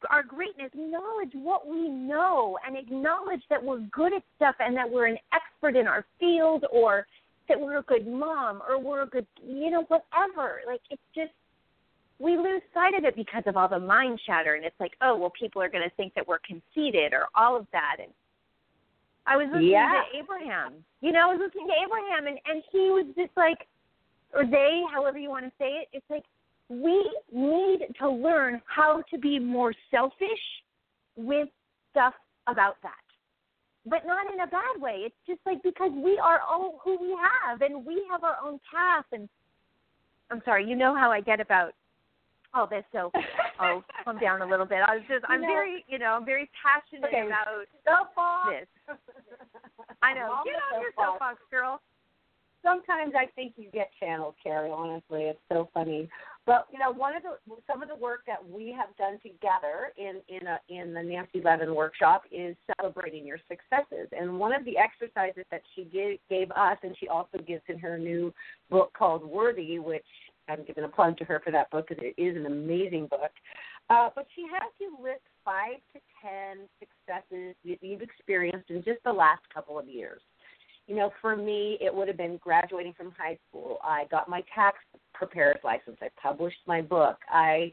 our 0.09 0.23
greatness, 0.23 0.71
acknowledge 0.73 1.29
what 1.33 1.67
we 1.67 1.87
know, 1.87 2.57
and 2.65 2.75
acknowledge 2.75 3.43
that 3.49 3.63
we're 3.63 3.81
good 3.91 4.13
at 4.13 4.23
stuff 4.35 4.55
and 4.59 4.75
that 4.75 4.89
we're 4.89 5.05
an 5.05 5.17
expert 5.33 5.79
in 5.79 5.87
our 5.87 6.05
field, 6.19 6.65
or 6.71 7.05
that 7.47 7.59
we're 7.59 7.79
a 7.79 7.83
good 7.83 8.07
mom, 8.07 8.61
or 8.67 8.79
we're 8.79 9.03
a 9.03 9.07
good, 9.07 9.25
you 9.45 9.71
know, 9.71 9.83
whatever. 9.87 10.61
Like 10.67 10.81
it's 10.89 11.01
just 11.15 11.31
we 12.19 12.37
lose 12.37 12.61
sight 12.73 12.93
of 12.93 13.03
it 13.03 13.15
because 13.15 13.43
of 13.47 13.57
all 13.57 13.67
the 13.67 13.79
mind 13.79 14.19
chatter, 14.25 14.53
and 14.55 14.63
it's 14.63 14.79
like, 14.79 14.93
oh, 15.01 15.17
well, 15.17 15.31
people 15.37 15.61
are 15.61 15.69
going 15.69 15.83
to 15.83 15.95
think 15.95 16.13
that 16.13 16.27
we're 16.27 16.39
conceited, 16.39 17.13
or 17.13 17.27
all 17.35 17.57
of 17.57 17.65
that. 17.71 17.97
And 17.99 18.11
I 19.25 19.37
was 19.37 19.47
listening 19.47 19.71
yeah. 19.71 20.03
to 20.11 20.19
Abraham. 20.19 20.73
You 21.01 21.11
know, 21.11 21.29
I 21.29 21.33
was 21.33 21.39
listening 21.43 21.67
to 21.67 21.73
Abraham, 21.83 22.27
and 22.27 22.39
and 22.45 22.63
he 22.71 22.89
was 22.91 23.05
just 23.15 23.31
like, 23.35 23.67
or 24.33 24.45
they, 24.45 24.83
however 24.93 25.17
you 25.17 25.29
want 25.29 25.45
to 25.45 25.51
say 25.59 25.81
it. 25.81 25.87
It's 25.93 26.09
like 26.09 26.23
we 26.69 27.09
need 27.33 27.79
to 27.99 28.09
learn 28.09 28.61
how 28.65 29.03
to 29.11 29.17
be 29.17 29.39
more 29.39 29.73
selfish 29.89 30.43
with 31.17 31.49
stuff 31.91 32.13
about 32.47 32.77
that. 32.81 32.91
But 33.85 34.05
not 34.05 34.31
in 34.31 34.39
a 34.41 34.47
bad 34.47 34.79
way. 34.79 35.01
It's 35.05 35.15
just 35.25 35.39
like 35.45 35.63
because 35.63 35.91
we 35.95 36.19
are 36.19 36.39
all 36.41 36.79
who 36.83 36.99
we 37.01 37.17
have 37.17 37.61
and 37.61 37.83
we 37.85 38.05
have 38.11 38.23
our 38.23 38.37
own 38.43 38.59
path 38.71 39.05
and 39.11 39.27
I'm 40.29 40.41
sorry, 40.45 40.65
you 40.67 40.75
know 40.75 40.95
how 40.95 41.11
I 41.11 41.19
get 41.19 41.41
about 41.41 41.73
all 42.53 42.67
this, 42.67 42.83
so 42.91 43.11
I'll 43.59 43.83
calm 44.03 44.19
down 44.19 44.41
a 44.41 44.45
little 44.45 44.65
bit. 44.65 44.79
I 44.87 44.95
was 44.95 45.03
just 45.09 45.25
I'm 45.27 45.41
No. 45.41 45.47
very 45.47 45.83
you 45.87 45.97
know, 45.97 46.13
I'm 46.13 46.25
very 46.25 46.49
passionate 46.61 47.07
Okay. 47.07 47.25
about 47.25 47.65
Soapbox. 47.85 48.49
this. 48.51 48.67
I 50.03 50.13
know. 50.13 50.41
Get 50.45 50.55
on 50.73 50.81
your 50.81 50.91
soapbox, 50.97 51.39
girl. 51.49 51.81
Sometimes 52.63 53.13
I 53.17 53.25
think 53.35 53.53
you 53.57 53.69
get 53.71 53.89
channeled, 53.99 54.35
Cari. 54.43 54.69
Honestly, 54.69 55.23
it's 55.23 55.39
so 55.51 55.69
funny. 55.73 56.07
But 56.45 56.67
you 56.71 56.79
know, 56.79 56.91
one 56.91 57.15
of 57.15 57.21
the 57.21 57.55
some 57.67 57.83
of 57.83 57.89
the 57.89 57.95
work 57.95 58.21
that 58.25 58.43
we 58.43 58.75
have 58.77 58.95
done 58.97 59.19
together 59.21 59.93
in 59.97 60.21
in 60.27 60.47
a, 60.47 60.59
in 60.69 60.93
the 60.93 61.03
Nancy 61.03 61.39
Levin 61.43 61.75
workshop 61.75 62.23
is 62.31 62.55
celebrating 62.77 63.25
your 63.25 63.37
successes. 63.47 64.07
And 64.11 64.39
one 64.39 64.53
of 64.53 64.65
the 64.65 64.77
exercises 64.77 65.45
that 65.51 65.61
she 65.75 65.83
gave, 65.85 66.17
gave 66.29 66.49
us, 66.51 66.77
and 66.81 66.95
she 66.99 67.07
also 67.07 67.37
gives 67.47 67.61
in 67.67 67.77
her 67.79 67.97
new 67.97 68.33
book 68.69 68.91
called 68.97 69.23
Worthy, 69.23 69.77
which 69.77 70.05
I'm 70.49 70.65
giving 70.65 70.83
a 70.83 70.87
plug 70.87 71.17
to 71.17 71.25
her 71.25 71.41
for 71.43 71.51
that 71.51 71.69
book 71.69 71.87
because 71.89 72.03
it 72.03 72.19
is 72.19 72.35
an 72.35 72.47
amazing 72.47 73.07
book. 73.07 73.31
Uh, 73.91 74.09
but 74.15 74.25
she 74.35 74.43
has 74.51 74.71
you 74.79 74.97
list 75.01 75.21
five 75.45 75.77
to 75.93 75.99
ten 76.23 76.67
successes 76.79 77.55
that 77.65 77.77
you've 77.81 78.01
experienced 78.01 78.69
in 78.69 78.83
just 78.83 79.03
the 79.03 79.13
last 79.13 79.41
couple 79.53 79.77
of 79.77 79.87
years 79.87 80.21
you 80.91 80.97
know, 80.97 81.09
for 81.21 81.37
me, 81.37 81.77
it 81.79 81.95
would 81.95 82.09
have 82.09 82.17
been 82.17 82.35
graduating 82.43 82.91
from 82.97 83.13
high 83.17 83.37
school. 83.47 83.77
I 83.81 84.03
got 84.11 84.27
my 84.27 84.43
tax 84.53 84.77
preparer's 85.13 85.61
license. 85.63 85.95
I 86.01 86.09
published 86.21 86.57
my 86.67 86.81
book. 86.81 87.17
I 87.29 87.71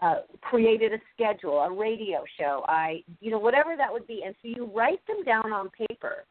uh, 0.00 0.18
created 0.40 0.92
a 0.92 0.98
schedule, 1.12 1.58
a 1.58 1.72
radio 1.72 2.22
show. 2.38 2.62
I, 2.68 3.02
you 3.20 3.32
know, 3.32 3.40
whatever 3.40 3.76
that 3.76 3.92
would 3.92 4.06
be. 4.06 4.22
And 4.24 4.36
so 4.40 4.46
you 4.46 4.70
write 4.72 5.04
them 5.08 5.24
down 5.24 5.52
on 5.52 5.68
paper. 5.70 6.24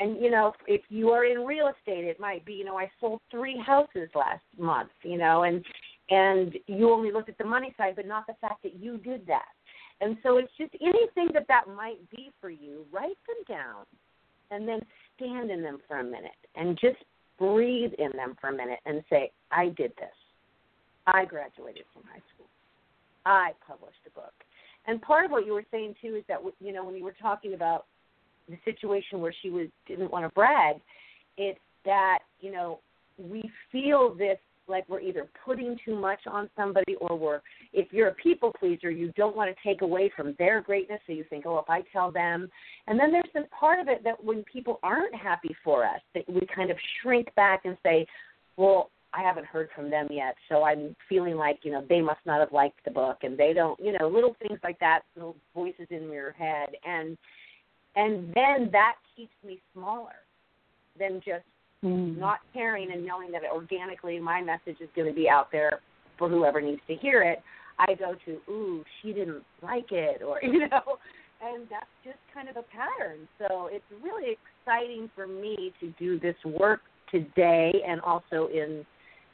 And 0.00 0.20
you 0.20 0.30
know, 0.30 0.52
if 0.66 0.82
you 0.90 1.08
are 1.12 1.24
in 1.24 1.46
real 1.46 1.68
estate, 1.68 2.04
it 2.04 2.20
might 2.20 2.44
be, 2.44 2.52
you 2.52 2.64
know, 2.66 2.76
I 2.76 2.90
sold 3.00 3.22
three 3.30 3.58
houses 3.58 4.10
last 4.14 4.44
month. 4.58 4.90
You 5.02 5.16
know, 5.16 5.44
and 5.44 5.64
and 6.10 6.58
you 6.66 6.90
only 6.90 7.10
looked 7.10 7.30
at 7.30 7.38
the 7.38 7.44
money 7.44 7.74
side, 7.78 7.94
but 7.96 8.06
not 8.06 8.26
the 8.26 8.34
fact 8.38 8.62
that 8.64 8.74
you 8.74 8.98
did 8.98 9.26
that. 9.28 9.48
And 10.02 10.18
so 10.22 10.36
it's 10.36 10.52
just 10.58 10.74
anything 10.82 11.32
that 11.32 11.46
that 11.48 11.74
might 11.74 12.00
be 12.10 12.32
for 12.38 12.50
you. 12.50 12.84
Write 12.92 13.16
them 13.26 13.56
down, 13.56 13.86
and 14.50 14.68
then 14.68 14.80
stand 15.16 15.50
in 15.50 15.62
them 15.62 15.78
for 15.86 15.98
a 15.98 16.04
minute 16.04 16.32
and 16.56 16.78
just 16.80 16.96
breathe 17.38 17.92
in 17.98 18.10
them 18.16 18.36
for 18.40 18.48
a 18.48 18.56
minute 18.56 18.78
and 18.86 19.02
say, 19.10 19.30
I 19.50 19.66
did 19.66 19.92
this. 19.96 20.14
I 21.06 21.24
graduated 21.24 21.84
from 21.92 22.02
high 22.04 22.22
school. 22.34 22.46
I 23.26 23.52
published 23.66 23.98
a 24.06 24.10
book. 24.10 24.32
And 24.86 25.00
part 25.00 25.24
of 25.24 25.30
what 25.30 25.46
you 25.46 25.52
were 25.52 25.64
saying 25.70 25.96
too 26.00 26.16
is 26.16 26.24
that 26.28 26.38
you 26.60 26.72
know 26.72 26.84
when 26.84 26.94
you 26.94 27.04
were 27.04 27.14
talking 27.20 27.54
about 27.54 27.86
the 28.48 28.58
situation 28.64 29.20
where 29.20 29.34
she 29.42 29.50
was 29.50 29.68
didn't 29.86 30.10
want 30.10 30.24
to 30.24 30.34
brag, 30.34 30.76
it's 31.38 31.58
that 31.84 32.18
you 32.40 32.52
know 32.52 32.80
we 33.18 33.50
feel 33.72 34.14
this 34.14 34.38
like 34.68 34.88
we're 34.88 35.00
either 35.00 35.28
putting 35.44 35.76
too 35.84 35.98
much 35.98 36.20
on 36.26 36.48
somebody 36.56 36.94
or 37.00 37.16
we're 37.16 37.40
if 37.72 37.92
you're 37.92 38.08
a 38.08 38.14
people 38.14 38.52
pleaser 38.58 38.90
you 38.90 39.12
don't 39.16 39.36
want 39.36 39.54
to 39.54 39.68
take 39.68 39.82
away 39.82 40.10
from 40.16 40.34
their 40.38 40.60
greatness 40.60 41.00
so 41.06 41.12
you 41.12 41.24
think 41.30 41.44
oh 41.46 41.58
if 41.58 41.68
i 41.68 41.82
tell 41.92 42.10
them. 42.10 42.48
And 42.86 42.98
then 42.98 43.12
there's 43.12 43.24
this 43.34 43.44
part 43.58 43.78
of 43.78 43.88
it 43.88 44.04
that 44.04 44.22
when 44.22 44.44
people 44.44 44.78
aren't 44.82 45.14
happy 45.14 45.54
for 45.62 45.84
us 45.84 46.00
that 46.14 46.28
we 46.28 46.46
kind 46.54 46.70
of 46.70 46.76
shrink 47.02 47.34
back 47.34 47.62
and 47.64 47.76
say 47.82 48.06
well 48.56 48.90
i 49.12 49.22
haven't 49.22 49.46
heard 49.46 49.68
from 49.74 49.90
them 49.90 50.08
yet 50.10 50.34
so 50.48 50.62
i'm 50.64 50.94
feeling 51.08 51.36
like 51.36 51.60
you 51.62 51.72
know 51.72 51.84
they 51.88 52.00
must 52.00 52.20
not 52.26 52.40
have 52.40 52.52
liked 52.52 52.82
the 52.84 52.90
book 52.90 53.18
and 53.22 53.38
they 53.38 53.52
don't 53.52 53.78
you 53.80 53.96
know 53.98 54.08
little 54.08 54.36
things 54.46 54.58
like 54.62 54.78
that 54.80 55.00
little 55.16 55.36
voices 55.54 55.86
in 55.90 56.10
your 56.10 56.32
head. 56.32 56.70
And 56.86 57.16
and 57.96 58.32
then 58.34 58.70
that 58.72 58.96
keeps 59.16 59.34
me 59.46 59.60
smaller 59.72 60.16
than 60.98 61.20
just 61.24 61.44
Mm. 61.84 62.18
not 62.18 62.38
caring 62.54 62.90
and 62.92 63.04
knowing 63.04 63.30
that 63.32 63.42
organically 63.52 64.18
my 64.18 64.40
message 64.40 64.80
is 64.80 64.88
going 64.96 65.06
to 65.06 65.14
be 65.14 65.28
out 65.28 65.52
there 65.52 65.80
for 66.18 66.30
whoever 66.30 66.60
needs 66.60 66.80
to 66.86 66.94
hear 66.94 67.22
it, 67.22 67.42
I 67.78 67.94
go 67.94 68.14
to, 68.24 68.30
ooh, 68.50 68.84
she 69.02 69.12
didn't 69.12 69.42
like 69.62 69.90
it, 69.90 70.22
or, 70.22 70.38
you 70.42 70.60
know, 70.60 70.98
and 71.42 71.66
that's 71.68 71.86
just 72.02 72.18
kind 72.32 72.48
of 72.48 72.56
a 72.56 72.62
pattern. 72.62 73.28
So 73.38 73.68
it's 73.70 73.84
really 74.02 74.38
exciting 74.62 75.10
for 75.14 75.26
me 75.26 75.72
to 75.80 75.92
do 75.98 76.18
this 76.18 76.36
work 76.44 76.80
today 77.10 77.72
and 77.86 78.00
also 78.00 78.48
in, 78.52 78.86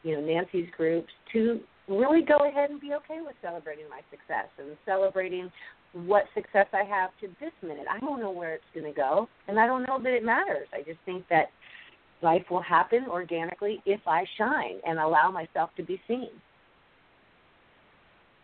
you 0.03 0.17
know, 0.17 0.21
Nancy's 0.21 0.69
groups 0.77 1.13
to 1.33 1.61
really 1.89 2.23
go 2.23 2.49
ahead 2.49 2.71
and 2.71 2.81
be 2.81 2.95
okay 2.95 3.21
with 3.25 3.35
celebrating 3.43 3.89
my 3.89 4.01
success 4.11 4.49
and 4.59 4.77
celebrating 4.85 5.51
what 5.93 6.25
success 6.35 6.67
I 6.73 6.85
have 6.85 7.11
to 7.21 7.29
this 7.41 7.53
minute. 7.63 7.87
I 7.91 7.99
don't 8.01 8.21
know 8.21 8.31
where 8.31 8.55
it's 8.55 8.65
going 8.75 8.87
to 8.87 8.97
go, 8.97 9.29
and 9.49 9.59
I 9.59 9.67
don't 9.67 9.83
know 9.83 10.01
that 10.03 10.13
it 10.13 10.25
matters. 10.25 10.69
I 10.73 10.79
just 10.79 10.99
think 11.05 11.25
that 11.31 11.47
life 12.23 12.45
will 12.51 12.63
happen 12.63 13.07
organically 13.09 13.83
if 13.87 14.01
I 14.07 14.25
shine 14.37 14.77
and 14.87 14.99
allow 14.99 15.31
myself 15.31 15.71
to 15.77 15.83
be 15.83 16.01
seen. 16.07 16.31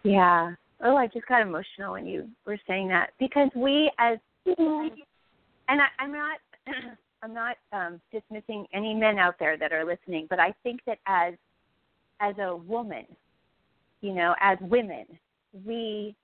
Yeah. 0.03 0.55
Oh, 0.83 0.97
I 0.97 1.07
just 1.07 1.27
got 1.27 1.43
emotional 1.43 1.93
when 1.93 2.07
you 2.07 2.29
were 2.47 2.59
saying 2.67 2.89
that 2.89 3.11
because 3.19 3.51
we 3.55 3.91
as 3.99 4.19
and 4.47 5.81
I, 5.81 5.87
I'm 5.99 6.13
not 6.13 6.39
I'm 7.23 7.35
not 7.35 7.57
um, 7.73 8.01
dismissing 8.13 8.67
any 8.73 8.95
men 8.95 9.19
out 9.19 9.37
there 9.39 9.57
that 9.57 9.73
are 9.73 9.85
listening, 9.85 10.27
but 10.29 10.39
I 10.39 10.55
think 10.63 10.81
that 10.87 10.99
as 11.07 11.35
as 12.21 12.35
a 12.39 12.55
woman, 12.55 13.05
you 14.01 14.13
know, 14.13 14.35
as 14.41 14.59
women, 14.61 15.07
we 15.65 16.15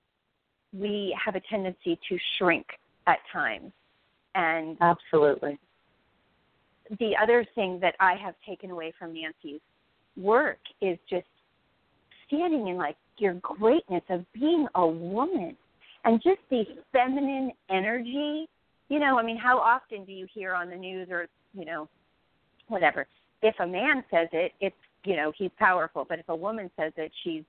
we 0.72 1.16
have 1.22 1.34
a 1.34 1.40
tendency 1.50 1.98
to 2.08 2.18
shrink 2.38 2.66
at 3.06 3.18
times. 3.32 3.72
And 4.34 4.76
absolutely. 4.80 5.58
The 6.98 7.12
other 7.20 7.46
thing 7.54 7.78
that 7.80 7.94
I 8.00 8.14
have 8.22 8.34
taken 8.46 8.70
away 8.70 8.92
from 8.98 9.14
Nancy's 9.14 9.60
work 10.16 10.58
is 10.80 10.98
just 11.08 11.26
standing 12.26 12.68
in 12.68 12.76
like 12.76 12.96
your 13.18 13.34
greatness 13.34 14.02
of 14.10 14.24
being 14.32 14.66
a 14.74 14.86
woman 14.86 15.56
and 16.04 16.22
just 16.22 16.40
the 16.50 16.64
feminine 16.92 17.52
energy. 17.70 18.48
You 18.88 18.98
know, 18.98 19.18
I 19.18 19.22
mean, 19.22 19.38
how 19.38 19.58
often 19.58 20.04
do 20.04 20.12
you 20.12 20.26
hear 20.32 20.54
on 20.54 20.68
the 20.68 20.76
news 20.76 21.08
or, 21.10 21.26
you 21.54 21.64
know, 21.64 21.88
whatever? 22.68 23.06
If 23.42 23.54
a 23.60 23.66
man 23.66 24.04
says 24.10 24.28
it, 24.32 24.52
it's, 24.60 24.76
you 25.04 25.16
know, 25.16 25.32
he's 25.36 25.50
powerful, 25.58 26.04
but 26.08 26.18
if 26.18 26.28
a 26.28 26.36
woman 26.36 26.70
says 26.78 26.92
it, 26.96 27.10
she's, 27.24 27.42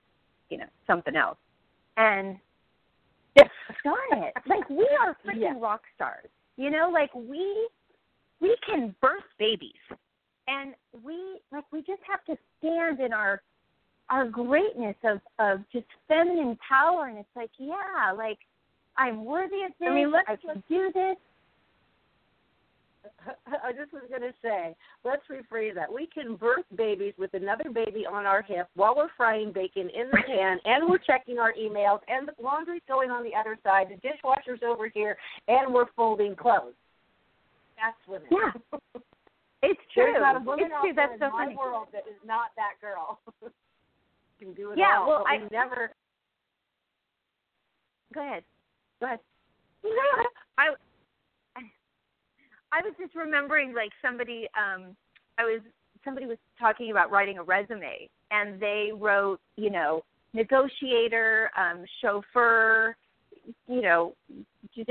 you 0.50 0.58
know, 0.58 0.66
something 0.86 1.16
else. 1.16 1.38
And 1.96 2.36
darn 3.84 4.24
it, 4.24 4.34
like 4.46 4.68
we 4.70 4.88
are 5.00 5.16
freaking 5.24 5.40
yeah. 5.40 5.58
rock 5.58 5.82
stars. 5.94 6.28
You 6.56 6.70
know, 6.70 6.90
like 6.92 7.12
we 7.14 7.68
we 8.40 8.56
can 8.66 8.94
birth 9.00 9.24
babies, 9.38 9.72
and 10.48 10.74
we 11.04 11.40
like 11.52 11.64
we 11.72 11.80
just 11.80 12.02
have 12.08 12.24
to 12.26 12.36
stand 12.58 13.00
in 13.00 13.12
our 13.12 13.42
our 14.10 14.28
greatness 14.28 14.96
of 15.04 15.20
of 15.38 15.60
just 15.72 15.86
feminine 16.08 16.58
power, 16.66 17.06
and 17.06 17.18
it's 17.18 17.28
like, 17.36 17.50
yeah, 17.58 18.12
like 18.16 18.38
I'm 18.96 19.24
worthy 19.24 19.62
of 19.64 19.72
this. 19.80 19.88
I, 19.90 19.94
mean, 19.94 20.12
let's, 20.12 20.28
I 20.28 20.36
can 20.36 20.62
do 20.68 20.90
this. 20.92 21.16
I 23.64 23.72
just 23.72 23.92
was 23.92 24.02
going 24.08 24.22
to 24.22 24.32
say, 24.42 24.74
let's 25.04 25.22
rephrase 25.30 25.74
that. 25.74 25.92
We 25.92 26.06
can 26.06 26.36
birth 26.36 26.64
babies 26.76 27.14
with 27.18 27.34
another 27.34 27.70
baby 27.72 28.04
on 28.06 28.26
our 28.26 28.42
hip 28.42 28.68
while 28.74 28.94
we're 28.96 29.08
frying 29.16 29.52
bacon 29.52 29.90
in 29.90 30.10
the 30.10 30.18
pan, 30.26 30.58
and 30.64 30.88
we're 30.88 30.98
checking 30.98 31.38
our 31.38 31.52
emails, 31.52 32.00
and 32.08 32.28
the 32.28 32.42
laundry's 32.42 32.82
going 32.88 33.10
on 33.10 33.24
the 33.24 33.34
other 33.38 33.58
side, 33.62 33.88
the 33.90 34.08
dishwasher's 34.08 34.60
over 34.66 34.88
here, 34.88 35.16
and 35.48 35.72
we're 35.72 35.86
folding 35.96 36.34
clothes. 36.36 36.74
That's 37.84 38.08
women. 38.08 38.28
Yeah. 38.30 38.80
It's 39.66 39.80
true. 39.94 40.04
There's 40.12 40.20
not 40.20 40.36
a 40.36 40.44
woman 40.44 40.66
it's 40.66 40.74
true. 40.82 40.92
That's 40.94 41.14
in 41.14 41.18
so 41.20 41.30
my 41.30 41.46
funny. 41.46 41.56
world 41.56 41.88
that 41.92 42.04
is 42.06 42.20
not 42.22 42.52
that 42.54 42.76
girl. 42.82 43.18
can 44.38 44.52
do 44.52 44.72
it 44.72 44.78
yeah, 44.78 44.98
all. 44.98 45.08
well, 45.08 45.24
I 45.26 45.38
we 45.38 45.48
never. 45.50 45.90
Go 48.12 48.20
ahead. 48.20 48.44
Go 49.00 49.06
ahead. 49.06 49.20
I 50.58 50.68
I 52.72 52.82
was 52.82 52.92
just 53.00 53.14
remembering 53.14 53.72
like 53.74 53.90
somebody 54.02 54.48
um 54.54 54.94
I 55.38 55.44
was 55.44 55.62
somebody 56.04 56.26
was 56.26 56.36
talking 56.58 56.90
about 56.90 57.10
writing 57.10 57.38
a 57.38 57.42
resume 57.42 58.10
and 58.30 58.60
they 58.60 58.90
wrote, 58.94 59.40
you 59.56 59.70
know, 59.70 60.02
negotiator, 60.34 61.50
um, 61.56 61.86
chauffeur, 62.02 62.96
you 63.66 63.80
know, 63.80 64.14
just 64.76 64.90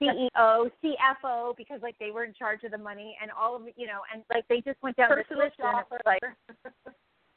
CEO, 0.00 0.70
CFO 0.82 1.56
because 1.56 1.80
like 1.82 1.96
they 1.98 2.10
were 2.10 2.24
in 2.24 2.32
charge 2.34 2.64
of 2.64 2.70
the 2.70 2.78
money 2.78 3.16
and 3.20 3.30
all 3.30 3.56
of 3.56 3.62
you 3.76 3.86
know, 3.86 4.00
and 4.12 4.22
like 4.30 4.44
they 4.48 4.60
just 4.60 4.82
went 4.82 4.96
down 4.96 5.08
Personal 5.08 5.44
this 5.44 5.52
list 5.58 5.60
and 5.60 6.00
like 6.06 6.22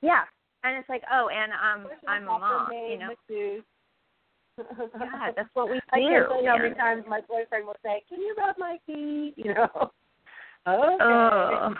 Yeah. 0.01 0.23
And 0.63 0.77
it's 0.77 0.87
like, 0.87 1.03
oh, 1.11 1.27
and 1.27 1.51
um 1.51 1.91
I'm 2.07 2.23
a 2.23 2.39
mom, 2.39 2.67
you 2.71 2.97
know. 2.97 3.09
yeah, 4.57 5.31
that's 5.35 5.49
what 5.53 5.69
we 5.69 5.75
do. 5.75 5.81
I 5.91 5.99
can't 5.99 6.27
tell 6.29 6.43
you 6.43 6.49
how 6.49 6.57
many 6.57 6.75
times 6.75 7.03
my 7.07 7.21
boyfriend 7.27 7.65
will 7.65 7.75
say, 7.83 8.03
"Can 8.07 8.21
you 8.21 8.35
rub 8.37 8.57
my 8.57 8.77
feet?" 8.85 9.33
You 9.37 9.53
know. 9.53 9.91
okay. 10.67 11.03
Oh. 11.03 11.73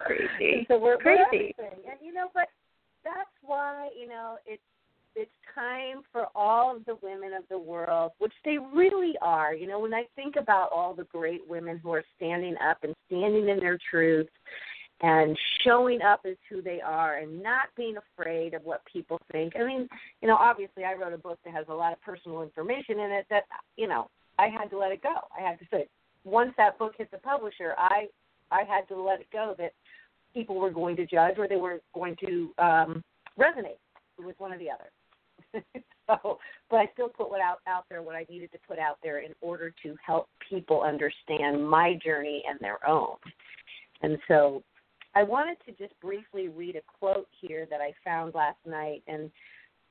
Crazy. 0.00 0.66
so 0.68 0.78
we're, 0.78 0.98
Crazy. 0.98 1.54
we're 1.56 1.64
and 1.64 1.98
you 2.02 2.12
know, 2.12 2.28
but 2.34 2.48
that's 3.04 3.30
why 3.40 3.88
you 3.98 4.08
know 4.08 4.36
it's 4.44 4.62
it's 5.14 5.30
time 5.54 6.02
for 6.12 6.26
all 6.34 6.76
of 6.76 6.84
the 6.84 6.96
women 7.02 7.32
of 7.34 7.44
the 7.50 7.58
world, 7.58 8.12
which 8.18 8.32
they 8.44 8.58
really 8.74 9.14
are. 9.20 9.54
You 9.54 9.66
know, 9.66 9.80
when 9.80 9.94
I 9.94 10.04
think 10.16 10.36
about 10.36 10.70
all 10.72 10.94
the 10.94 11.04
great 11.04 11.42
women 11.48 11.78
who 11.82 11.92
are 11.92 12.04
standing 12.16 12.56
up 12.64 12.78
and 12.82 12.94
standing 13.06 13.48
in 13.48 13.58
their 13.60 13.78
truth 13.90 14.28
and 15.02 15.36
showing 15.64 16.00
up 16.00 16.20
as 16.24 16.36
who 16.48 16.62
they 16.62 16.80
are 16.80 17.18
and 17.18 17.42
not 17.42 17.66
being 17.76 17.96
afraid 17.96 18.54
of 18.54 18.62
what 18.64 18.82
people 18.90 19.18
think. 19.32 19.54
I 19.56 19.64
mean, 19.64 19.88
you 20.20 20.28
know, 20.28 20.36
obviously 20.36 20.84
I 20.84 20.94
wrote 20.94 21.12
a 21.12 21.18
book 21.18 21.38
that 21.44 21.52
has 21.52 21.66
a 21.68 21.74
lot 21.74 21.92
of 21.92 22.00
personal 22.02 22.42
information 22.42 23.00
in 23.00 23.10
it 23.10 23.26
that, 23.28 23.44
you 23.76 23.88
know, 23.88 24.08
I 24.38 24.48
had 24.48 24.70
to 24.70 24.78
let 24.78 24.92
it 24.92 25.02
go. 25.02 25.14
I 25.36 25.46
had 25.46 25.58
to 25.58 25.66
say 25.70 25.88
once 26.24 26.52
that 26.56 26.78
book 26.78 26.94
hit 26.96 27.10
the 27.10 27.18
publisher, 27.18 27.74
I 27.76 28.06
I 28.50 28.62
had 28.64 28.86
to 28.88 29.00
let 29.00 29.20
it 29.20 29.26
go 29.32 29.54
that 29.58 29.72
people 30.34 30.56
were 30.56 30.70
going 30.70 30.96
to 30.96 31.06
judge 31.06 31.34
or 31.38 31.48
they 31.48 31.56
were 31.56 31.80
going 31.94 32.16
to 32.24 32.50
um 32.58 33.02
resonate 33.38 33.80
with 34.18 34.38
one 34.38 34.52
or 34.52 34.58
the 34.58 34.70
other. 34.70 34.90
so, 36.06 36.38
but 36.70 36.76
I 36.76 36.88
still 36.94 37.08
put 37.08 37.30
what 37.30 37.40
out 37.40 37.58
out 37.66 37.84
there 37.88 38.02
what 38.02 38.16
I 38.16 38.26
needed 38.28 38.52
to 38.52 38.58
put 38.66 38.78
out 38.78 38.98
there 39.02 39.20
in 39.20 39.32
order 39.40 39.72
to 39.82 39.96
help 40.04 40.28
people 40.48 40.82
understand 40.82 41.66
my 41.68 41.98
journey 42.04 42.42
and 42.48 42.58
their 42.60 42.86
own. 42.88 43.16
And 44.02 44.18
so 44.28 44.62
I 45.14 45.22
wanted 45.22 45.58
to 45.66 45.72
just 45.72 45.98
briefly 46.00 46.48
read 46.48 46.76
a 46.76 46.80
quote 46.98 47.28
here 47.40 47.66
that 47.70 47.80
I 47.80 47.92
found 48.04 48.34
last 48.34 48.58
night 48.66 49.02
and 49.06 49.30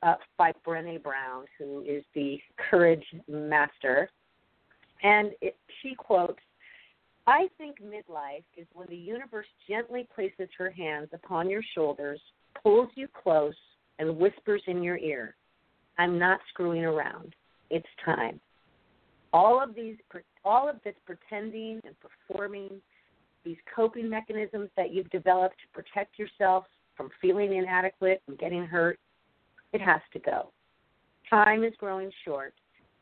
uh, 0.03 0.15
by 0.37 0.51
Brene 0.65 1.01
Brown, 1.03 1.45
who 1.57 1.81
is 1.81 2.03
the 2.15 2.39
courage 2.69 3.05
master. 3.27 4.09
And 5.03 5.31
it, 5.41 5.55
she 5.81 5.95
quotes, 5.95 6.39
I 7.27 7.47
think 7.57 7.77
midlife 7.81 8.43
is 8.57 8.65
when 8.73 8.87
the 8.89 8.95
universe 8.95 9.45
gently 9.69 10.07
places 10.13 10.49
her 10.57 10.71
hands 10.71 11.09
upon 11.13 11.49
your 11.49 11.61
shoulders, 11.75 12.19
pulls 12.61 12.89
you 12.95 13.07
close, 13.07 13.53
and 13.99 14.17
whispers 14.17 14.63
in 14.65 14.81
your 14.81 14.97
ear, 14.97 15.35
I'm 16.01 16.17
not 16.17 16.39
screwing 16.49 16.83
around. 16.83 17.35
It's 17.69 17.85
time. 18.03 18.39
All 19.33 19.61
of 19.61 19.75
these, 19.75 19.97
all 20.43 20.67
of 20.67 20.77
this 20.83 20.95
pretending 21.05 21.79
and 21.85 21.95
performing 21.99 22.81
these 23.45 23.57
coping 23.75 24.09
mechanisms 24.09 24.69
that 24.77 24.91
you've 24.91 25.11
developed 25.11 25.57
to 25.61 25.79
protect 25.79 26.17
yourself 26.17 26.65
from 26.97 27.11
feeling 27.21 27.55
inadequate 27.55 28.23
and 28.27 28.37
getting 28.39 28.65
hurt, 28.65 28.97
it 29.73 29.81
has 29.81 30.01
to 30.13 30.19
go. 30.19 30.49
Time 31.29 31.63
is 31.63 31.73
growing 31.77 32.11
short. 32.25 32.55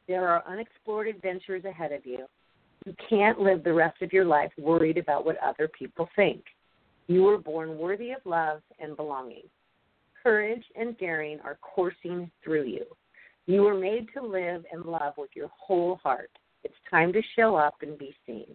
There 0.09 0.27
are 0.27 0.43
unexplored 0.45 1.07
adventures 1.07 1.63
ahead 1.63 1.93
of 1.93 2.05
you. 2.05 2.25
You 2.85 2.93
can't 3.09 3.39
live 3.39 3.63
the 3.63 3.73
rest 3.73 4.01
of 4.01 4.11
your 4.11 4.25
life 4.25 4.51
worried 4.57 4.97
about 4.97 5.25
what 5.25 5.37
other 5.37 5.69
people 5.69 6.09
think. 6.17 6.43
You 7.07 7.23
were 7.23 7.37
born 7.37 7.77
worthy 7.77 8.11
of 8.11 8.19
love 8.25 8.59
and 8.77 8.97
belonging. 8.97 9.43
Courage 10.23 10.63
and 10.75 10.97
daring 10.97 11.39
are 11.43 11.57
coursing 11.61 12.29
through 12.43 12.65
you. 12.65 12.85
You 13.45 13.61
were 13.61 13.79
made 13.79 14.07
to 14.15 14.21
live 14.21 14.65
and 14.71 14.85
love 14.85 15.13
with 15.17 15.31
your 15.33 15.49
whole 15.57 15.99
heart. 16.03 16.29
It's 16.63 16.75
time 16.89 17.13
to 17.13 17.21
show 17.35 17.55
up 17.55 17.75
and 17.81 17.97
be 17.97 18.13
seen. 18.25 18.45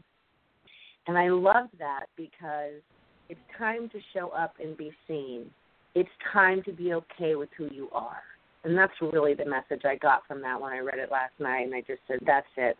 And 1.07 1.19
I 1.19 1.29
love 1.31 1.69
that 1.79 2.07
because 2.17 2.81
it's 3.29 3.41
time 3.59 3.89
to 3.91 3.99
show 4.13 4.29
up 4.29 4.55
and 4.63 4.77
be 4.77 4.93
seen. 5.09 5.51
It's 5.95 6.11
time 6.33 6.63
to 6.65 6.73
be 6.73 6.93
okay 6.95 7.35
with 7.35 7.49
who 7.57 7.69
you 7.73 7.89
are. 7.93 8.23
And 8.65 8.77
that's 8.77 8.93
really 9.01 9.35
the 9.35 9.45
message 9.45 9.83
I 9.85 9.97
got 9.97 10.27
from 10.27 10.41
that 10.43 10.61
when 10.61 10.73
I 10.73 10.79
read 10.79 10.99
it 10.99 11.11
last 11.11 11.35
night. 11.39 11.67
And 11.67 11.75
I 11.75 11.81
just 11.81 12.01
said, 12.09 12.19
that's 12.27 12.47
it. 12.57 12.77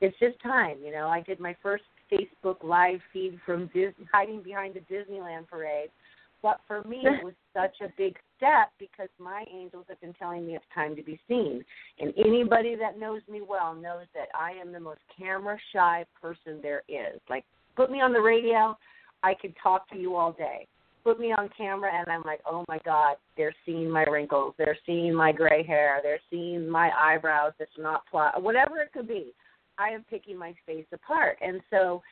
It's 0.00 0.18
just 0.18 0.40
time. 0.42 0.78
You 0.84 0.92
know, 0.92 1.08
I 1.08 1.20
did 1.20 1.40
my 1.40 1.56
first 1.62 1.84
Facebook 2.10 2.62
live 2.62 3.00
feed 3.12 3.38
from 3.44 3.66
Disney, 3.74 4.06
hiding 4.12 4.42
behind 4.42 4.74
the 4.74 4.94
Disneyland 4.94 5.48
parade. 5.48 5.90
But 6.42 6.60
for 6.66 6.82
me, 6.84 7.02
it 7.02 7.24
was 7.24 7.34
such 7.52 7.76
a 7.82 7.92
big 7.96 8.16
step 8.36 8.70
because 8.78 9.08
my 9.18 9.44
angels 9.52 9.86
have 9.88 10.00
been 10.00 10.14
telling 10.14 10.46
me 10.46 10.54
it's 10.54 10.64
time 10.74 10.94
to 10.96 11.02
be 11.02 11.18
seen. 11.28 11.64
And 11.98 12.12
anybody 12.16 12.76
that 12.76 12.98
knows 12.98 13.22
me 13.28 13.40
well 13.40 13.74
knows 13.74 14.06
that 14.14 14.28
I 14.38 14.52
am 14.52 14.72
the 14.72 14.80
most 14.80 15.00
camera 15.18 15.58
shy 15.72 16.04
person 16.20 16.60
there 16.62 16.82
is. 16.88 17.20
Like 17.28 17.44
Put 17.78 17.92
me 17.92 18.00
on 18.00 18.12
the 18.12 18.20
radio, 18.20 18.76
I 19.22 19.34
could 19.40 19.54
talk 19.62 19.88
to 19.90 19.96
you 19.96 20.16
all 20.16 20.32
day. 20.32 20.66
Put 21.04 21.20
me 21.20 21.32
on 21.32 21.48
camera, 21.56 21.92
and 21.94 22.10
I'm 22.10 22.24
like, 22.24 22.40
oh 22.44 22.64
my 22.66 22.80
God, 22.84 23.14
they're 23.36 23.54
seeing 23.64 23.88
my 23.88 24.02
wrinkles, 24.02 24.54
they're 24.58 24.76
seeing 24.84 25.14
my 25.14 25.30
gray 25.30 25.62
hair, 25.62 26.00
they're 26.02 26.18
seeing 26.28 26.68
my 26.68 26.90
eyebrows 27.00 27.52
that's 27.56 27.70
not 27.78 28.04
plot, 28.10 28.42
whatever 28.42 28.78
it 28.78 28.92
could 28.92 29.06
be. 29.06 29.32
I 29.78 29.90
am 29.90 30.04
picking 30.10 30.36
my 30.36 30.54
face 30.66 30.86
apart, 30.92 31.38
and 31.40 31.60
so 31.70 32.02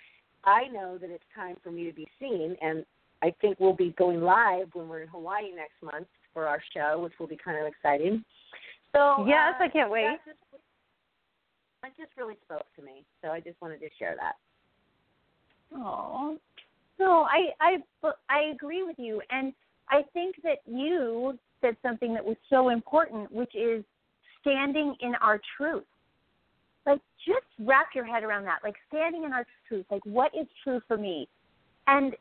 I 0.45 0.69
know 0.69 0.99
that 0.99 1.11
it's 1.11 1.25
time 1.35 1.57
for 1.65 1.73
me 1.73 1.85
to 1.87 1.93
be 1.93 2.07
seen, 2.21 2.55
and 2.63 2.85
I 3.27 3.35
think 3.41 3.59
we'll 3.59 3.75
be 3.75 3.93
going 3.99 4.21
live 4.21 4.69
when 4.73 4.89
we're 4.89 5.03
in 5.03 5.09
Hawaii 5.09 5.51
next 5.55 5.83
month 5.83 6.07
for 6.33 6.47
our 6.47 6.63
show, 6.73 7.01
which 7.03 7.15
will 7.19 7.27
be 7.27 7.37
kind 7.37 7.59
of 7.59 7.67
exciting. 7.67 8.25
So 8.93 9.25
yes, 9.27 9.55
uh, 9.59 9.65
I 9.65 9.69
can't 9.69 9.91
wait. 9.91 10.17
Just, 10.25 10.39
that 11.83 11.97
just 11.99 12.13
really 12.17 12.37
spoke 12.45 12.67
to 12.77 12.83
me, 12.83 13.05
so 13.21 13.31
I 13.31 13.41
just 13.41 13.61
wanted 13.61 13.81
to 13.81 13.89
share 13.99 14.15
that. 14.21 14.35
Oh, 15.75 16.39
no, 17.01 17.27
I 17.29 17.49
I 17.61 18.13
I 18.29 18.53
agree 18.53 18.85
with 18.85 18.97
you, 18.97 19.21
and 19.31 19.53
I 19.91 20.03
think 20.13 20.37
that 20.45 20.59
you 20.67 21.37
said 21.61 21.77
something 21.83 22.15
that 22.15 22.25
was 22.25 22.37
so 22.49 22.69
important, 22.69 23.33
which 23.33 23.55
is 23.57 23.85
standing 24.41 24.95
in 25.01 25.15
our 25.17 25.41
truth. 25.57 25.85
Like, 26.87 27.01
just 27.27 27.47
wrap 27.59 27.89
your 27.93 28.05
head 28.05 28.23
around 28.23 28.45
that. 28.45 28.61
Like, 28.63 28.77
standing 28.89 29.25
in 29.25 29.33
our 29.33 29.45
truth. 29.67 29.87
Like, 29.91 30.07
what 30.07 30.31
is 30.41 30.47
true 30.63 30.81
for 30.87 30.97
me? 30.97 31.29
And 31.89 32.15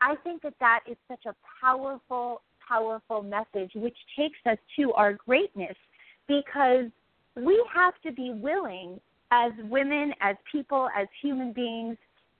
I 0.00 0.14
think 0.16 0.42
that 0.42 0.54
that 0.60 0.80
is 0.88 0.96
such 1.08 1.26
a 1.26 1.34
powerful, 1.60 2.42
powerful 2.66 3.22
message, 3.22 3.72
which 3.74 3.96
takes 4.16 4.38
us 4.46 4.58
to 4.76 4.92
our 4.92 5.14
greatness 5.14 5.76
because 6.26 6.86
we 7.36 7.62
have 7.72 7.94
to 8.04 8.12
be 8.12 8.32
willing 8.34 9.00
as 9.30 9.52
women, 9.64 10.12
as 10.20 10.36
people, 10.50 10.88
as 10.96 11.06
human 11.22 11.52
beings 11.52 11.96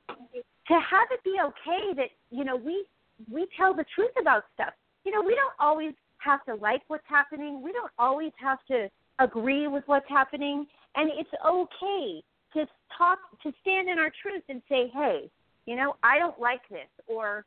to 0.08 0.74
have 0.74 1.08
it 1.10 1.22
be 1.24 1.36
okay 1.42 1.94
that, 1.96 2.10
you 2.30 2.44
know, 2.44 2.56
we 2.56 2.84
we 3.30 3.46
tell 3.56 3.74
the 3.74 3.84
truth 3.94 4.12
about 4.20 4.44
stuff. 4.54 4.72
You 5.04 5.12
know, 5.12 5.22
we 5.22 5.34
don't 5.34 5.54
always 5.58 5.94
have 6.18 6.44
to 6.44 6.54
like 6.54 6.82
what's 6.88 7.06
happening. 7.08 7.62
We 7.62 7.72
don't 7.72 7.90
always 7.98 8.32
have 8.40 8.58
to 8.68 8.88
agree 9.18 9.66
with 9.66 9.82
what's 9.86 10.08
happening, 10.08 10.66
and 10.94 11.10
it's 11.14 11.30
okay 11.44 12.22
to 12.54 12.66
talk 12.96 13.18
to 13.42 13.52
stand 13.60 13.88
in 13.88 13.98
our 13.98 14.12
truth 14.22 14.42
and 14.48 14.62
say, 14.68 14.88
"Hey, 14.88 15.30
you 15.68 15.76
know, 15.76 15.96
I 16.02 16.18
don't 16.18 16.38
like 16.40 16.66
this," 16.70 16.88
or 17.06 17.44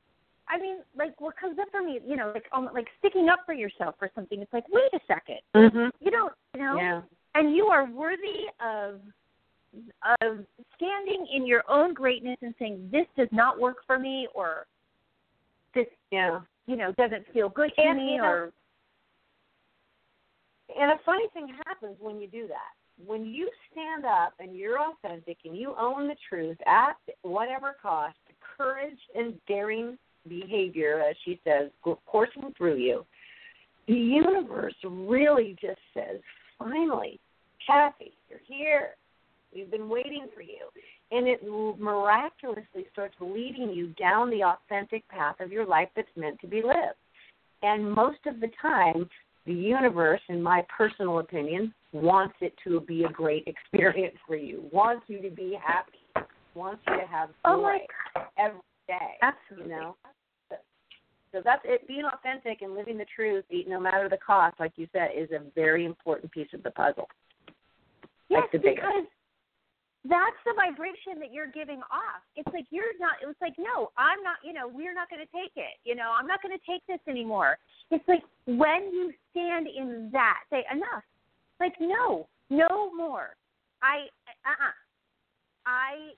I 0.48 0.58
mean, 0.58 0.78
like 0.96 1.20
what 1.20 1.36
comes 1.38 1.58
up 1.60 1.70
for 1.72 1.82
me, 1.82 2.00
you 2.06 2.16
know, 2.16 2.32
like 2.34 2.46
um, 2.52 2.70
like 2.74 2.88
sticking 3.00 3.30
up 3.30 3.40
for 3.46 3.54
yourself 3.54 3.96
or 4.02 4.10
something. 4.14 4.42
It's 4.42 4.54
like, 4.54 4.66
wait 4.70 4.92
a 4.94 5.00
2nd 5.12 5.40
Mm-hmm. 5.56 5.90
you 6.00 6.12
don't, 6.12 6.34
you 6.54 6.62
know, 6.62 6.76
Yeah. 6.78 7.02
and 7.36 7.56
you 7.56 7.66
are 7.68 7.86
worthy 7.86 8.42
of 8.60 9.02
of 10.22 10.46
standing 10.76 11.26
in 11.34 11.48
your 11.48 11.64
own 11.70 11.94
greatness 11.94 12.38
and 12.42 12.54
saying 12.60 12.90
this 12.92 13.08
does 13.16 13.30
not 13.32 13.58
work 13.60 13.78
for 13.88 13.98
me 13.98 14.28
or 14.36 14.68
this 15.74 15.88
Yeah. 16.12 16.42
you 16.68 16.76
know 16.76 16.92
doesn't 17.04 17.26
feel 17.34 17.50
good 17.50 17.72
to 17.76 17.82
And, 17.82 17.98
me 17.98 18.12
you 18.14 18.18
know, 18.18 18.26
or 18.26 18.54
And 20.78 20.92
a 20.92 21.00
funny 21.06 21.28
thing 21.34 21.48
happens 21.66 21.96
when 22.00 22.20
you 22.22 22.28
do 22.28 22.48
that. 22.48 22.74
When 23.06 23.26
you 23.26 23.50
stand 23.72 24.06
up 24.06 24.34
and 24.40 24.56
you're 24.56 24.80
authentic 24.80 25.38
and 25.46 25.58
you 25.58 25.74
own 25.80 26.08
the 26.08 26.16
truth 26.30 26.58
at 26.68 26.98
whatever 27.24 27.76
cost, 27.82 28.16
the 28.28 28.34
courage 28.58 29.00
and 29.16 29.34
daring 29.48 29.98
behavior, 30.28 31.04
as 31.08 31.16
she 31.26 31.40
says, 31.44 31.72
coursing 32.06 32.54
through 32.58 32.78
you, 32.78 33.06
the 33.88 33.94
universe 33.94 34.76
really 34.84 35.56
just 35.60 35.80
says, 35.94 36.20
finally, 36.60 37.20
Kathy, 37.66 38.14
you're 38.30 38.40
here. 38.48 38.90
We've 39.54 39.72
been 39.72 39.90
waiting 39.90 40.28
for 40.36 40.42
you. 40.42 40.68
And 41.12 41.28
it 41.28 41.44
miraculously 41.44 42.86
starts 42.94 43.16
leading 43.20 43.72
you 43.72 43.88
down 44.00 44.30
the 44.30 44.44
authentic 44.44 45.08
path 45.10 45.42
of 45.42 45.52
your 45.52 45.66
life 45.66 45.90
that's 45.96 46.08
meant 46.16 46.40
to 46.42 46.48
be 46.48 46.62
lived. 46.62 46.96
And 47.64 47.92
most 47.92 48.20
of 48.28 48.40
the 48.40 48.50
time, 48.62 49.10
the 49.46 49.54
universe, 49.54 50.22
in 50.30 50.42
my 50.42 50.64
personal 50.76 51.20
opinion, 51.20 51.74
wants 51.94 52.36
it 52.42 52.54
to 52.64 52.82
be 52.82 53.04
a 53.04 53.10
great 53.10 53.48
experience 53.48 54.16
for 54.28 54.36
you, 54.36 54.64
wants 54.72 55.04
you 55.08 55.22
to 55.22 55.30
be 55.30 55.58
happy, 55.64 56.28
wants 56.56 56.82
you 56.88 56.96
to 56.96 57.08
have 57.08 57.30
oh, 57.46 57.56
joy 57.56 57.58
oh 57.58 57.62
my 57.62 57.80
god 58.14 58.26
every 58.38 58.60
day. 58.88 59.18
absolutely 59.22 59.74
You 59.74 59.80
know? 59.80 59.96
So 61.32 61.42
that's 61.44 61.62
it. 61.64 61.88
Being 61.88 62.04
authentic 62.04 62.62
and 62.62 62.76
living 62.76 62.98
the 62.98 63.06
truth, 63.16 63.46
no 63.66 63.80
matter 63.80 64.10
the 64.10 64.18
cost, 64.18 64.60
like 64.60 64.74
you 64.76 64.88
said, 64.92 65.12
is 65.16 65.30
a 65.32 65.40
very 65.56 65.86
important 65.86 66.30
piece 66.32 66.50
of 66.54 66.62
the 66.64 66.72
puzzle. 66.72 67.08
yes 68.30 68.44
the 68.52 68.60
biggest. 68.60 68.76
because 68.76 69.06
that's 70.06 70.42
the 70.46 70.54
vibration 70.58 71.20
that 71.20 71.32
you're 71.32 71.52
giving 71.54 71.78
off 71.94 72.26
it's 72.36 72.50
like 72.54 72.66
you're 72.72 72.98
not 73.00 73.22
it 73.22 73.28
was 73.28 73.38
like 73.40 73.54
no 73.60 73.92
i'm 73.98 74.18
not 74.24 74.38
you 74.44 74.52
know 74.52 74.66
we're 74.66 74.96
not 74.96 75.08
going 75.10 75.22
to 75.22 75.30
take 75.30 75.54
it 75.56 75.78
you 75.86 75.94
know 75.94 76.10
i'm 76.18 76.26
not 76.26 76.42
going 76.42 76.50
to 76.50 76.66
take 76.66 76.82
this 76.88 76.98
anymore 77.08 77.58
it's 77.92 78.04
like 78.08 78.24
when 78.48 78.90
you 78.90 79.14
stand 79.30 79.68
in 79.68 80.10
that 80.12 80.42
say 80.50 80.66
enough 80.74 81.06
like 81.62 81.76
no 81.80 82.28
no 82.50 82.92
more. 82.96 83.36
I 83.82 84.08
uh-uh. 84.46 84.74
I 85.66 86.12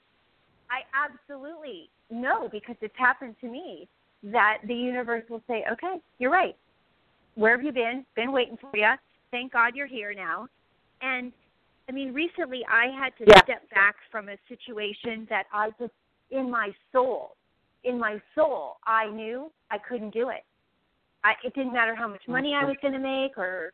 i 0.69 0.81
absolutely 1.05 1.89
know 2.09 2.49
because 2.51 2.75
it's 2.81 2.97
happened 2.97 3.35
to 3.41 3.47
me 3.47 3.87
that 4.23 4.59
the 4.67 4.73
universe 4.73 5.23
will 5.29 5.43
say 5.47 5.63
okay 5.71 5.97
you're 6.17 6.31
right. 6.31 6.55
Where 7.35 7.55
have 7.57 7.65
you 7.65 7.71
been? 7.71 8.05
Been 8.15 8.31
waiting 8.31 8.57
for 8.57 8.71
you 8.75 8.93
thank 9.33 9.51
god 9.51 9.75
you're 9.75 9.87
here 9.87 10.13
now. 10.13 10.47
And 11.01 11.33
I 11.89 11.91
mean, 11.91 12.13
recently 12.13 12.61
I 12.69 12.85
had 12.87 13.17
to 13.17 13.25
Yeah. 13.27 13.41
step 13.43 13.69
back 13.71 13.95
from 14.09 14.29
a 14.29 14.37
situation 14.47 15.25
that 15.29 15.47
I 15.51 15.71
just, 15.71 15.91
in 16.29 16.49
my 16.49 16.73
soul, 16.93 17.35
in 17.83 17.99
my 17.99 18.21
soul, 18.35 18.77
I 18.85 19.09
knew 19.09 19.51
I 19.69 19.79
couldn't 19.79 20.11
do 20.11 20.29
it. 20.29 20.45
I, 21.25 21.35
it 21.43 21.53
didn't 21.53 21.73
matter 21.73 21.95
how 21.95 22.07
much 22.07 22.25
money 22.27 22.53
I 22.53 22.63
was 22.63 22.77
going 22.81 22.93
to 22.93 22.99
make 22.99 23.37
or, 23.37 23.73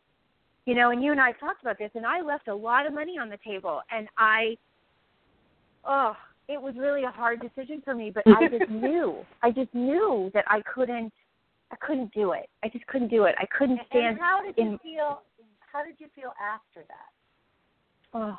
you 0.70 0.76
know, 0.76 0.92
and 0.92 1.04
you 1.04 1.12
and 1.12 1.20
I 1.20 1.32
talked 1.32 1.64
about 1.64 1.80
this, 1.80 1.90
and 1.96 2.06
I 2.06 2.22
left 2.22 2.48
a 2.48 2.54
lot 2.54 2.86
of 2.86 2.94
money 2.94 3.16
on 3.20 3.28
the 3.28 3.40
table, 3.44 3.82
and 3.90 4.08
I, 4.20 4.56
oh, 5.84 6.16
it 6.48 6.62
was 6.62 6.76
really 6.78 7.06
a 7.06 7.10
hard 7.10 7.42
decision 7.42 7.82
for 7.84 7.96
me, 7.96 8.12
but 8.14 8.22
I 8.28 8.48
just 8.48 8.70
knew, 8.70 9.16
I 9.42 9.50
just 9.50 9.74
knew 9.74 10.30
that 10.36 10.46
I 10.48 10.62
couldn't, 10.72 11.12
I 11.72 11.76
couldn't 11.82 12.14
do 12.14 12.34
it. 12.34 12.48
I 12.64 12.70
just 12.70 12.86
couldn't 12.86 13.08
do 13.08 13.24
it. 13.24 13.34
I 13.40 13.48
couldn't 13.48 13.80
stand. 13.90 14.06
And 14.10 14.20
how 14.20 14.44
did 14.46 14.54
you 14.60 14.74
in- 14.74 14.78
feel? 14.78 15.24
How 15.74 15.84
did 15.84 15.96
you 15.98 16.06
feel 16.16 16.34
after 16.40 16.86
that? 16.88 18.14
Oh. 18.14 18.38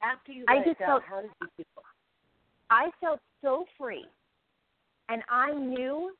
After 0.00 0.30
you 0.30 0.44
I 0.46 0.58
just 0.64 0.78
go, 0.78 0.86
felt- 0.86 1.02
how 1.10 1.22
did 1.22 1.30
you 1.40 1.48
feel? 1.56 1.82
I 2.70 2.90
felt 3.00 3.18
so 3.42 3.64
free, 3.76 4.06
and 5.08 5.22
I 5.28 5.52
knew 5.52 6.12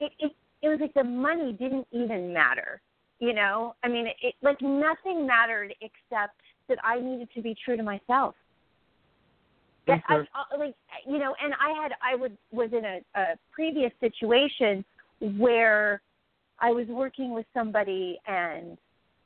it. 0.00 0.12
It, 0.18 0.32
it 0.62 0.68
was 0.68 0.78
like 0.80 0.94
the 0.94 1.04
money 1.04 1.52
didn't 1.52 1.86
even 1.92 2.32
matter. 2.32 2.80
You 3.20 3.32
know, 3.34 3.74
I 3.82 3.88
mean, 3.88 4.06
it, 4.22 4.34
like 4.42 4.60
nothing 4.62 5.26
mattered 5.26 5.74
except 5.80 6.40
that 6.68 6.78
I 6.84 7.00
needed 7.00 7.28
to 7.34 7.42
be 7.42 7.56
true 7.64 7.76
to 7.76 7.82
myself. 7.82 8.34
That 9.86 10.02
I, 10.08 10.22
I, 10.34 10.56
like 10.56 10.74
you 11.06 11.18
know, 11.18 11.34
and 11.42 11.54
I 11.54 11.82
had 11.82 11.92
I 12.02 12.14
would 12.14 12.36
was 12.52 12.70
in 12.72 12.84
a, 12.84 13.00
a 13.16 13.24
previous 13.52 13.90
situation 14.00 14.84
where 15.36 16.00
I 16.60 16.70
was 16.70 16.86
working 16.88 17.32
with 17.34 17.46
somebody 17.54 18.18
and 18.26 18.76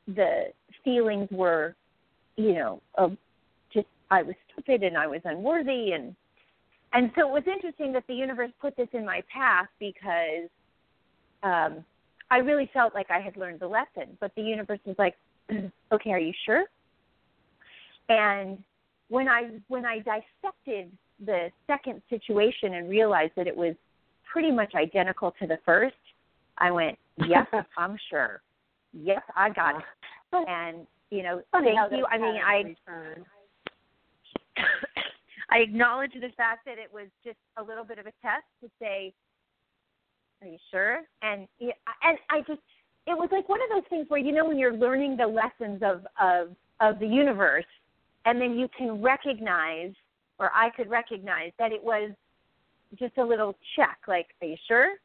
the 0.07 0.45
feelings 0.85 1.29
were, 1.31 1.75
you 2.37 2.55
know, 2.55 2.81
of 2.95 3.17
just 3.73 3.87
I 4.11 4.23
was 4.23 4.35
stupid 4.53 4.83
and 4.83 4.97
I 4.97 5.07
was 5.07 5.21
unworthy 5.25 5.93
and 5.93 6.15
and 6.95 7.11
so 7.17 7.29
it 7.29 7.33
was 7.33 7.45
interesting 7.47 7.93
that 7.95 8.05
the 8.07 8.15
universe 8.15 8.51
put 8.61 8.77
this 8.77 8.89
in 8.93 9.05
my 9.05 9.23
path 9.33 9.69
because 9.79 10.49
um 11.43 11.85
I 12.33 12.39
really 12.39 12.71
felt 12.73 12.95
like 12.95 13.11
I 13.11 13.21
had 13.21 13.37
learned 13.37 13.61
the 13.61 13.69
lesson, 13.69 14.17
but 14.19 14.35
the 14.37 14.43
universe 14.43 14.81
was 14.87 14.97
like, 14.99 15.15
"Okay, 15.93 16.11
are 16.13 16.19
you 16.19 16.33
sure?" 16.47 16.65
And 18.09 18.59
when 19.09 19.29
I 19.29 19.51
when 19.69 19.85
I 19.85 19.99
dissected 19.99 20.91
the 21.25 21.51
second 21.67 22.01
situation 22.09 22.75
and 22.75 22.89
realized 22.89 23.33
that 23.37 23.47
it 23.47 23.55
was 23.55 23.75
pretty 24.33 24.51
much 24.51 24.73
identical 24.75 25.35
to 25.41 25.47
the 25.47 25.59
first, 25.67 25.95
I 26.57 26.71
went, 26.71 26.99
"Yes, 27.29 27.47
I'm 27.77 27.99
sure. 28.09 28.41
Yes, 28.95 29.21
I 29.37 29.51
got 29.51 29.77
it." 29.77 30.49
And 30.49 30.87
you 31.11 31.23
know, 31.23 31.43
thank 31.53 31.93
you. 31.93 32.07
I 32.11 32.17
mean, 32.17 32.41
I. 32.43 32.75
I 35.51 35.59
acknowledge 35.59 36.13
the 36.15 36.31
fact 36.35 36.65
that 36.65 36.79
it 36.79 36.91
was 36.91 37.09
just 37.23 37.37
a 37.59 37.63
little 37.63 37.85
bit 37.85 37.99
of 37.99 38.07
a 38.07 38.13
test 38.23 38.49
to 38.63 38.71
say, 38.81 39.13
"Are 40.43 40.47
you 40.49 40.59
sure?" 40.71 41.01
And 41.23 41.47
and 41.61 42.19
I 42.31 42.41
just 42.41 42.61
it 43.07 43.17
was 43.17 43.29
like 43.33 43.49
one 43.49 43.61
of 43.63 43.69
those 43.71 43.89
things 43.89 44.07
where 44.09 44.21
you 44.21 44.33
know 44.33 44.45
when 44.45 44.59
you're 44.59 44.77
learning 44.77 45.17
the 45.17 45.27
lessons 45.27 45.83
of 45.83 46.07
of 46.21 46.57
of 46.81 46.99
the 46.99 47.07
universe, 47.07 47.67
and 48.25 48.41
then 48.41 48.59
you 48.59 48.69
can 48.77 49.01
recognize, 49.01 49.93
or 50.39 50.51
I 50.55 50.71
could 50.71 50.91
recognize 50.91 51.53
that 51.59 51.73
it 51.73 51.83
was 51.83 52.11
just 52.99 53.17
a 53.19 53.25
little 53.25 53.57
check, 53.77 53.99
like, 54.09 54.35
"Are 54.43 54.49
you 54.49 54.57
sure?" 54.67 54.97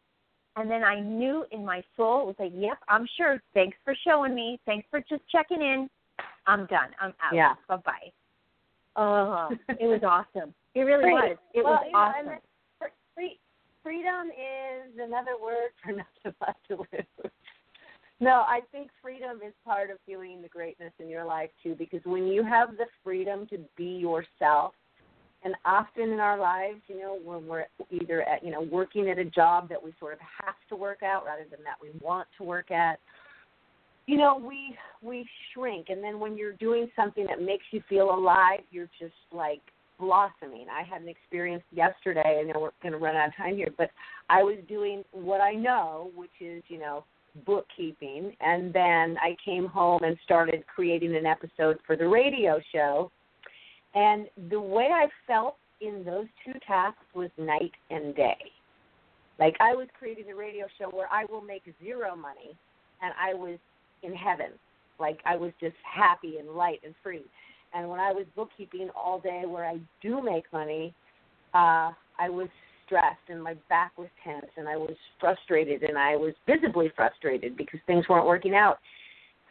And 0.55 0.69
then 0.71 0.83
I 0.83 0.99
knew 0.99 1.45
in 1.51 1.63
my 1.63 1.83
soul 1.95 2.21
it 2.21 2.25
was 2.25 2.35
like, 2.39 2.51
"Yep, 2.55 2.79
I'm 2.87 3.05
sure. 3.15 3.41
Thanks 3.53 3.77
for 3.85 3.93
showing 3.95 4.33
me. 4.33 4.59
Thanks 4.65 4.87
for 4.89 4.99
just 5.01 5.21
checking 5.29 5.61
in. 5.61 5.89
I'm 6.47 6.65
done. 6.65 6.89
I'm 6.99 7.13
out. 7.21 7.33
Yeah. 7.33 7.53
Bye 7.67 7.77
bye." 7.77 8.11
Oh, 8.95 9.49
it 9.69 9.85
was 9.85 10.01
awesome. 10.03 10.53
It 10.73 10.81
really 10.81 11.03
Great. 11.03 11.13
was. 11.13 11.37
It 11.53 11.63
well, 11.63 11.73
was 11.73 11.79
awesome. 11.79 11.91
know, 11.93 11.99
awesome. 11.99 12.19
and 12.19 12.27
that- 12.29 12.43
free, 13.13 13.39
freedom 13.87 14.27
is 14.31 14.91
another 14.99 15.39
word 15.41 15.71
for 15.81 15.91
not 15.95 16.07
to 16.23 16.33
to 16.67 16.81
lose. 16.81 17.31
No, 18.19 18.43
I 18.47 18.61
think 18.71 18.89
freedom 19.01 19.37
is 19.45 19.53
part 19.63 19.91
of 19.91 19.97
feeling 20.05 20.41
the 20.41 20.49
greatness 20.49 20.91
in 20.99 21.07
your 21.07 21.23
life 21.23 21.51
too, 21.63 21.73
because 21.77 22.01
when 22.03 22.27
you 22.27 22.43
have 22.43 22.71
the 22.71 22.85
freedom 23.03 23.47
to 23.47 23.59
be 23.77 23.85
yourself, 23.85 24.73
and 25.43 25.53
often 25.63 26.11
in 26.11 26.19
our 26.19 26.37
lives, 26.37 26.81
you 26.87 26.99
know, 26.99 27.19
when 27.23 27.47
we're 27.47 27.65
either 27.91 28.23
at, 28.23 28.43
you 28.43 28.51
know, 28.51 28.61
working 28.61 29.09
at 29.09 29.19
a 29.19 29.25
job 29.25 29.69
that 29.69 29.81
we 29.81 29.93
sort 29.99 30.13
of 30.13 30.19
have 30.43 30.55
to 30.67 30.75
work 30.75 31.03
out 31.03 31.25
rather 31.25 31.45
than 31.49 31.59
that 31.63 31.77
we 31.81 31.89
want 32.01 32.27
to 32.39 32.43
work 32.43 32.71
at, 32.71 32.99
you 34.07 34.17
know, 34.17 34.35
we 34.35 34.75
we 35.01 35.25
shrink, 35.53 35.87
and 35.89 36.03
then 36.03 36.19
when 36.19 36.35
you're 36.35 36.53
doing 36.53 36.89
something 36.95 37.25
that 37.27 37.41
makes 37.41 37.65
you 37.71 37.81
feel 37.87 38.13
alive, 38.13 38.61
you're 38.71 38.89
just 38.99 39.13
like 39.31 39.61
blossoming. 39.99 40.67
I 40.71 40.83
had 40.83 41.01
an 41.01 41.09
experience 41.09 41.63
yesterday, 41.71 42.41
and 42.41 42.47
we're 42.59 42.71
going 42.81 42.91
to 42.91 42.97
run 42.97 43.15
out 43.15 43.29
of 43.29 43.35
time 43.35 43.55
here, 43.55 43.73
but 43.77 43.89
I 44.29 44.43
was 44.43 44.57
doing 44.67 45.03
what 45.11 45.41
I 45.41 45.53
know, 45.53 46.11
which 46.15 46.31
is, 46.39 46.63
you 46.67 46.79
know, 46.79 47.03
bookkeeping, 47.45 48.35
and 48.41 48.73
then 48.73 49.17
I 49.21 49.35
came 49.43 49.67
home 49.67 50.03
and 50.03 50.17
started 50.23 50.63
creating 50.73 51.15
an 51.15 51.25
episode 51.25 51.77
for 51.85 51.95
the 51.95 52.07
radio 52.07 52.59
show. 52.73 53.11
And 53.93 54.27
the 54.49 54.59
way 54.59 54.89
I 54.91 55.07
felt 55.25 55.55
in 55.81 56.03
those 56.03 56.25
two 56.45 56.57
tasks 56.65 57.03
was 57.13 57.29
night 57.37 57.71
and 57.89 58.15
day. 58.15 58.37
Like 59.39 59.55
I 59.59 59.75
was 59.75 59.87
creating 59.97 60.25
a 60.31 60.35
radio 60.35 60.65
show 60.79 60.89
where 60.89 61.07
I 61.11 61.25
will 61.25 61.41
make 61.41 61.63
zero 61.83 62.15
money, 62.15 62.57
and 63.01 63.13
I 63.19 63.33
was 63.33 63.59
in 64.03 64.13
heaven. 64.13 64.51
Like 64.99 65.19
I 65.25 65.35
was 65.35 65.51
just 65.59 65.75
happy 65.83 66.37
and 66.37 66.49
light 66.49 66.79
and 66.83 66.95
free. 67.03 67.23
And 67.73 67.89
when 67.89 67.99
I 67.99 68.11
was 68.11 68.25
bookkeeping 68.35 68.89
all 68.95 69.19
day, 69.19 69.43
where 69.45 69.65
I 69.65 69.79
do 70.01 70.21
make 70.21 70.45
money, 70.53 70.93
uh, 71.53 71.91
I 72.19 72.29
was 72.29 72.47
stressed 72.85 73.29
and 73.29 73.43
my 73.43 73.55
back 73.69 73.91
was 73.97 74.07
tense 74.23 74.47
and 74.55 74.67
I 74.67 74.77
was 74.77 74.95
frustrated 75.19 75.83
and 75.83 75.97
I 75.97 76.15
was 76.15 76.33
visibly 76.45 76.91
frustrated 76.95 77.57
because 77.57 77.79
things 77.85 78.07
weren't 78.09 78.25
working 78.25 78.55
out. 78.55 78.79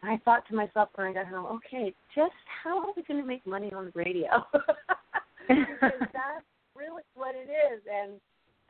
And 0.02 0.10
I 0.10 0.18
thought 0.24 0.46
to 0.48 0.54
myself 0.54 0.88
when 0.94 1.06
I 1.06 1.12
got 1.12 1.26
home, 1.26 1.46
okay, 1.56 1.94
just 2.14 2.32
how 2.62 2.80
are 2.80 2.92
we 2.96 3.02
going 3.02 3.20
to 3.20 3.26
make 3.26 3.46
money 3.46 3.72
on 3.72 3.86
the 3.86 3.92
radio? 3.94 4.44
because 5.48 5.66
that's 6.12 6.44
really 6.74 7.02
what 7.14 7.34
it 7.34 7.50
is. 7.50 7.82
And 7.92 8.20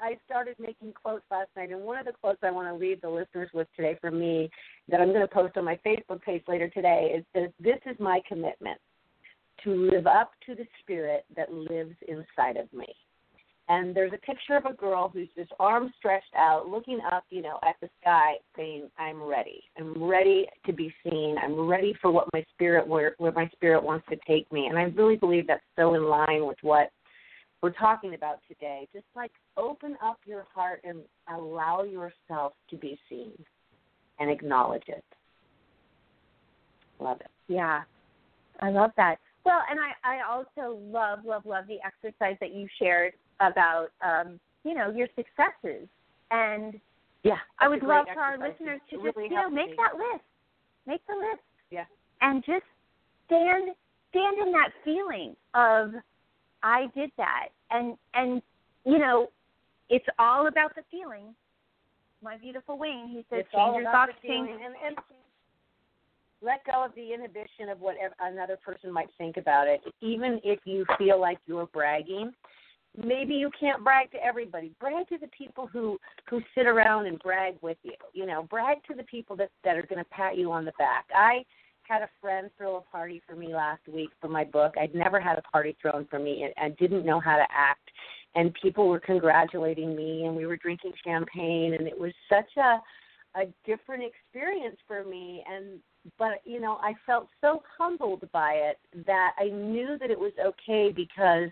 I 0.01 0.19
started 0.27 0.57
making 0.59 0.93
quotes 0.93 1.25
last 1.31 1.49
night, 1.57 1.71
and 1.71 1.83
one 1.83 1.99
of 1.99 2.05
the 2.05 2.13
quotes 2.21 2.39
I 2.43 2.51
want 2.51 2.69
to 2.69 2.75
leave 2.75 3.01
the 3.01 3.09
listeners 3.09 3.49
with 3.55 3.67
today 3.75 3.97
from 4.01 4.21
me 4.21 4.51
that 4.89 5.01
I'm 5.01 5.09
going 5.09 5.27
to 5.27 5.35
post 5.35 5.57
on 5.57 5.65
my 5.65 5.79
Facebook 5.87 6.21
page 6.23 6.43
later 6.47 6.69
today 6.69 7.15
is 7.17 7.25
this, 7.35 7.51
this 7.61 7.81
is 7.87 7.99
my 7.99 8.21
commitment 8.29 8.79
to 9.64 9.90
live 9.90 10.07
up 10.07 10.33
to 10.47 10.55
the 10.55 10.66
spirit 10.81 11.25
that 11.37 11.53
lives 11.53 11.95
inside 12.09 12.57
of 12.57 12.73
me 12.73 12.87
and 13.69 13.95
there's 13.95 14.12
a 14.12 14.19
picture 14.19 14.57
of 14.57 14.64
a 14.64 14.75
girl 14.75 15.09
who's 15.09 15.29
just 15.37 15.51
arms 15.59 15.92
stretched 15.99 16.35
out, 16.37 16.69
looking 16.69 17.01
up, 17.12 17.25
you 17.31 17.42
know, 17.42 17.59
at 17.69 17.75
the 17.81 17.88
sky, 18.01 18.35
saying, 18.57 18.90
"I'm 18.97 19.23
ready. 19.23 19.64
I'm 19.77 20.03
ready 20.03 20.49
to 20.66 20.73
be 20.73 20.95
seen. 21.03 21.37
I'm 21.38 21.66
ready 21.66 21.92
for 21.95 22.12
what 22.12 22.33
my 22.33 22.45
spirit 22.55 22.87
where 22.87 23.16
where 23.19 23.33
my 23.33 23.49
spirit 23.49 23.83
wants 23.83 24.07
to 24.09 24.16
take 24.27 24.51
me." 24.53 24.66
And 24.66 24.79
I 24.79 24.85
really 24.85 25.16
believe 25.16 25.49
that's 25.49 25.64
so 25.75 25.95
in 25.95 26.05
line 26.05 26.47
with 26.47 26.59
what 26.62 26.92
we're 27.61 27.73
talking 27.73 28.14
about 28.14 28.40
today. 28.47 28.87
Just 28.92 29.07
like 29.16 29.33
open 29.57 29.97
up 30.01 30.21
your 30.27 30.47
heart 30.55 30.81
and 30.85 31.03
allow 31.29 31.83
yourself 31.83 32.53
to 32.71 32.77
be 32.77 32.99
seen 33.09 33.33
and 34.21 34.31
acknowledge 34.31 34.85
it. 34.87 35.05
Love 37.01 37.21
it. 37.21 37.31
Yeah, 37.49 37.83
I 38.61 38.71
love 38.71 38.92
that. 38.97 39.19
Well, 39.47 39.63
and 39.71 39.79
I, 39.81 40.19
I 40.19 40.21
also 40.29 40.79
love, 40.91 41.21
love, 41.25 41.47
love 41.47 41.65
the 41.69 41.79
exercise 41.87 42.37
that 42.41 42.53
you 42.53 42.67
shared 42.79 43.15
about 43.41 43.89
um, 44.05 44.39
you 44.67 44.75
know 44.75 44.91
your 44.91 45.07
successes 45.15 45.89
and 46.31 46.75
yeah 47.23 47.39
i 47.61 47.69
would 47.69 47.83
love 47.83 48.07
for 48.13 48.21
our 48.21 48.37
listeners 48.37 48.81
to 48.91 48.97
just 48.97 49.17
really 49.17 49.29
you 49.29 49.37
know 49.37 49.49
make 49.49 49.71
me. 49.71 49.77
that 49.77 49.95
list 49.95 50.25
make 50.87 51.01
the 51.07 51.15
list 51.15 51.43
Yeah. 51.71 51.85
and 52.21 52.43
just 52.45 52.67
stand 53.27 53.71
stand 54.11 54.39
in 54.45 54.53
that 54.53 54.71
feeling 54.85 55.37
of 55.55 55.93
i 56.63 56.87
did 56.97 57.13
that 57.17 57.49
and 57.71 57.97
and 58.15 58.43
you 58.85 58.99
know 58.99 59.29
it's 59.89 60.07
all 60.19 60.49
about 60.49 60.75
the 60.75 60.83
feeling 60.91 61.35
my 62.23 62.37
beautiful 62.37 62.77
wayne 62.77 63.07
he 63.09 63.25
says 63.31 63.45
it's 63.45 63.49
all 63.55 63.75
change 63.75 63.83
your 63.85 63.93
thoughts 63.93 64.13
change. 64.27 64.51
And, 64.51 64.75
and 64.85 64.97
let 66.42 66.64
go 66.64 66.85
of 66.85 66.94
the 66.94 67.12
inhibition 67.12 67.68
of 67.70 67.81
what 67.81 67.96
another 68.20 68.57
person 68.57 68.92
might 68.92 69.09
think 69.18 69.37
about 69.37 69.68
it. 69.68 69.81
Even 70.01 70.40
if 70.44 70.61
you 70.64 70.85
feel 70.99 71.20
like 71.20 71.38
you're 71.46 71.66
bragging, 71.66 72.33
maybe 72.96 73.35
you 73.35 73.51
can't 73.59 73.83
brag 73.83 74.11
to 74.12 74.25
everybody. 74.25 74.72
Brag 74.81 75.09
to 75.09 75.18
the 75.18 75.29
people 75.29 75.66
who 75.66 75.99
who 76.29 76.40
sit 76.55 76.66
around 76.66 77.07
and 77.07 77.18
brag 77.20 77.55
with 77.62 77.79
you. 77.83 77.94
You 78.12 78.27
know, 78.27 78.44
brag 78.44 78.79
to 78.88 78.94
the 78.94 79.05
people 79.05 79.37
that 79.37 79.51
that 79.64 79.77
are 79.77 79.87
going 79.87 80.03
to 80.03 80.11
pat 80.11 80.37
you 80.37 80.53
on 80.53 80.64
the 80.64 80.72
back. 80.79 81.07
I 81.14 81.44
had 81.83 82.03
a 82.03 82.09
friend 82.20 82.51
throw 82.59 82.77
a 82.77 82.81
party 82.81 83.22
for 83.27 83.37
me 83.37 83.55
last 83.55 83.87
week 83.87 84.11
for 84.20 84.29
my 84.29 84.44
book. 84.44 84.75
I'd 84.81 84.94
never 84.94 85.20
had 85.20 85.38
a 85.38 85.42
party 85.42 85.77
thrown 85.81 86.07
for 86.11 86.18
me 86.18 86.42
and 86.42 86.53
I 86.57 86.70
didn't 86.81 87.07
know 87.07 87.20
how 87.20 87.37
to 87.37 87.46
act. 87.51 87.88
And 88.35 88.53
people 88.61 88.88
were 88.88 88.99
congratulating 88.99 89.94
me 89.94 90.25
and 90.25 90.35
we 90.35 90.46
were 90.46 90.57
drinking 90.57 90.92
champagne 91.05 91.75
and 91.75 91.87
it 91.87 91.99
was 91.99 92.12
such 92.29 92.51
a 92.57 92.79
a 93.37 93.46
different 93.66 94.03
experience 94.03 94.79
for 94.87 95.05
me 95.05 95.44
and 95.46 95.79
but 96.19 96.40
you 96.45 96.61
know 96.61 96.79
I 96.83 96.95
felt 97.05 97.29
so 97.40 97.62
humbled 97.77 98.29
by 98.33 98.53
it 98.53 98.79
that 99.07 99.33
I 99.38 99.49
knew 99.49 99.97
that 99.99 100.11
it 100.11 100.19
was 100.19 100.33
okay 100.45 100.92
because 100.95 101.51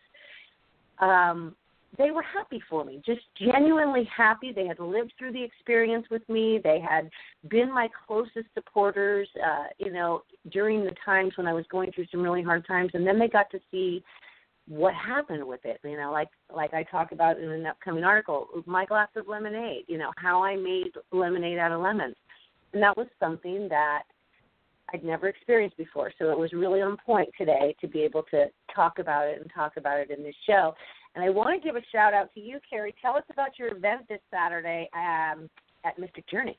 um 1.01 1.57
they 1.97 2.11
were 2.11 2.23
happy 2.23 2.61
for 2.69 2.85
me, 2.85 3.01
just 3.05 3.21
genuinely 3.38 4.09
happy. 4.17 4.53
They 4.53 4.67
had 4.67 4.81
lived 4.81 5.12
through 5.19 5.33
the 5.33 5.43
experience 5.43 6.07
with 6.11 6.29
me. 6.29 6.61
They 6.62 6.81
had 6.81 7.11
been 7.49 7.73
my 7.73 7.88
closest 8.07 8.47
supporters, 8.55 9.29
uh, 9.45 9.67
you 9.79 9.93
know, 9.93 10.23
during 10.51 10.85
the 10.85 10.95
times 11.05 11.33
when 11.37 11.47
I 11.47 11.53
was 11.53 11.64
going 11.71 11.93
through 11.93 12.07
some 12.11 12.23
really 12.23 12.43
hard 12.43 12.67
times. 12.67 12.90
And 12.95 13.07
then 13.07 13.19
they 13.19 13.29
got 13.29 13.51
to 13.53 13.61
see 13.71 14.03
what 14.67 14.95
happened 14.95 15.47
with 15.47 15.61
it. 15.64 15.79
You 15.85 15.97
know, 15.97 16.11
like 16.11 16.31
like 16.55 16.75
I 16.75 16.83
talk 16.85 17.12
about 17.12 17.38
in 17.38 17.51
an 17.51 17.67
upcoming 17.67 18.05
article, 18.05 18.49
my 18.67 18.85
glass 18.87 19.09
of 19.17 19.29
lemonade. 19.29 19.85
You 19.87 19.99
know, 19.99 20.11
how 20.17 20.43
I 20.43 20.57
made 20.57 20.93
lemonade 21.12 21.59
out 21.59 21.73
of 21.73 21.81
lemons, 21.81 22.17
and 22.73 22.83
that 22.83 22.97
was 22.97 23.07
something 23.21 23.69
that 23.69 24.03
I'd 24.92 25.05
never 25.05 25.29
experienced 25.29 25.77
before. 25.77 26.12
So 26.18 26.31
it 26.31 26.38
was 26.38 26.53
really 26.53 26.83
on 26.83 26.97
point 27.05 27.29
today 27.38 27.75
to 27.81 27.88
be 27.88 28.03
able 28.03 28.23
to 28.31 28.47
talk 28.75 28.99
about 28.99 29.27
it 29.27 29.40
and 29.40 29.51
talk 29.55 29.77
about 29.77 29.99
it 29.99 30.11
in 30.11 30.23
this 30.23 30.35
show. 30.47 30.75
And 31.14 31.25
I 31.25 31.31
want 31.31 31.61
to 31.61 31.66
give 31.66 31.77
a 31.77 31.83
shout 31.92 32.12
out 32.12 32.33
to 32.35 32.40
you, 32.40 32.59
Cari. 32.68 32.94
Tell 33.01 33.16
us 33.16 33.25
about 33.31 33.59
your 33.59 33.77
event 33.77 34.03
this 34.09 34.20
Saturday 34.31 34.88
um, 34.94 35.49
at 35.85 35.99
Mystic 35.99 36.29
Journey. 36.29 36.59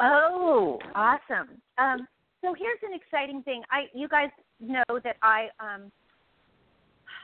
Oh, 0.00 0.78
awesome. 0.94 1.60
Um, 1.78 2.06
so 2.40 2.54
here's 2.58 2.78
an 2.82 2.94
exciting 2.94 3.42
thing. 3.42 3.62
I 3.70 3.84
you 3.92 4.08
guys 4.08 4.30
know 4.60 4.82
that 5.04 5.16
I 5.22 5.48
um 5.60 5.92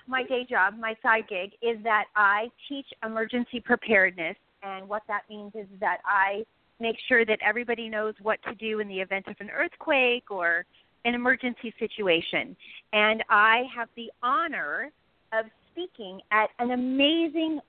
my 0.07 0.23
day 0.23 0.47
job, 0.49 0.75
my 0.79 0.95
side 1.03 1.25
gig 1.29 1.53
is 1.63 1.83
that 1.83 2.05
I 2.15 2.49
teach 2.69 2.87
emergency 3.05 3.61
preparedness 3.61 4.37
and 4.63 4.89
what 4.89 5.03
that 5.09 5.23
means 5.29 5.53
is 5.55 5.67
that 5.81 5.99
I 6.05 6.45
make 6.81 6.97
sure 7.09 7.25
that 7.25 7.39
everybody 7.45 7.89
knows 7.89 8.15
what 8.23 8.39
to 8.43 8.55
do 8.55 8.81
in 8.81 8.89
the 8.89 9.01
event 9.01 9.27
of 9.29 9.37
an 9.41 9.51
earthquake 9.51 10.31
or 10.31 10.65
an 11.05 11.15
emergency 11.15 11.73
situation. 11.79 12.57
And 12.93 13.23
I 13.31 13.63
have 13.75 13.89
the 13.97 14.11
honor 14.23 14.91
of 15.33 15.47
speaking 15.73 16.21
at 16.33 16.49
an 16.59 16.73
amazing 16.73 17.61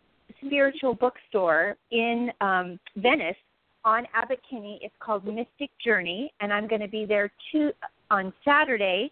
spiritual 0.45 0.93
bookstore 0.93 1.75
in 1.91 2.31
um, 2.41 2.79
Venice 2.95 3.35
on 3.85 4.05
Abbot 4.13 4.39
Kinney. 4.49 4.79
It's 4.81 4.95
called 4.99 5.25
Mystic 5.25 5.71
Journey, 5.83 6.31
and 6.41 6.51
I'm 6.51 6.67
going 6.67 6.81
to 6.81 6.87
be 6.87 7.05
there 7.05 7.31
two, 7.51 7.71
on 8.11 8.33
Saturday 8.43 9.11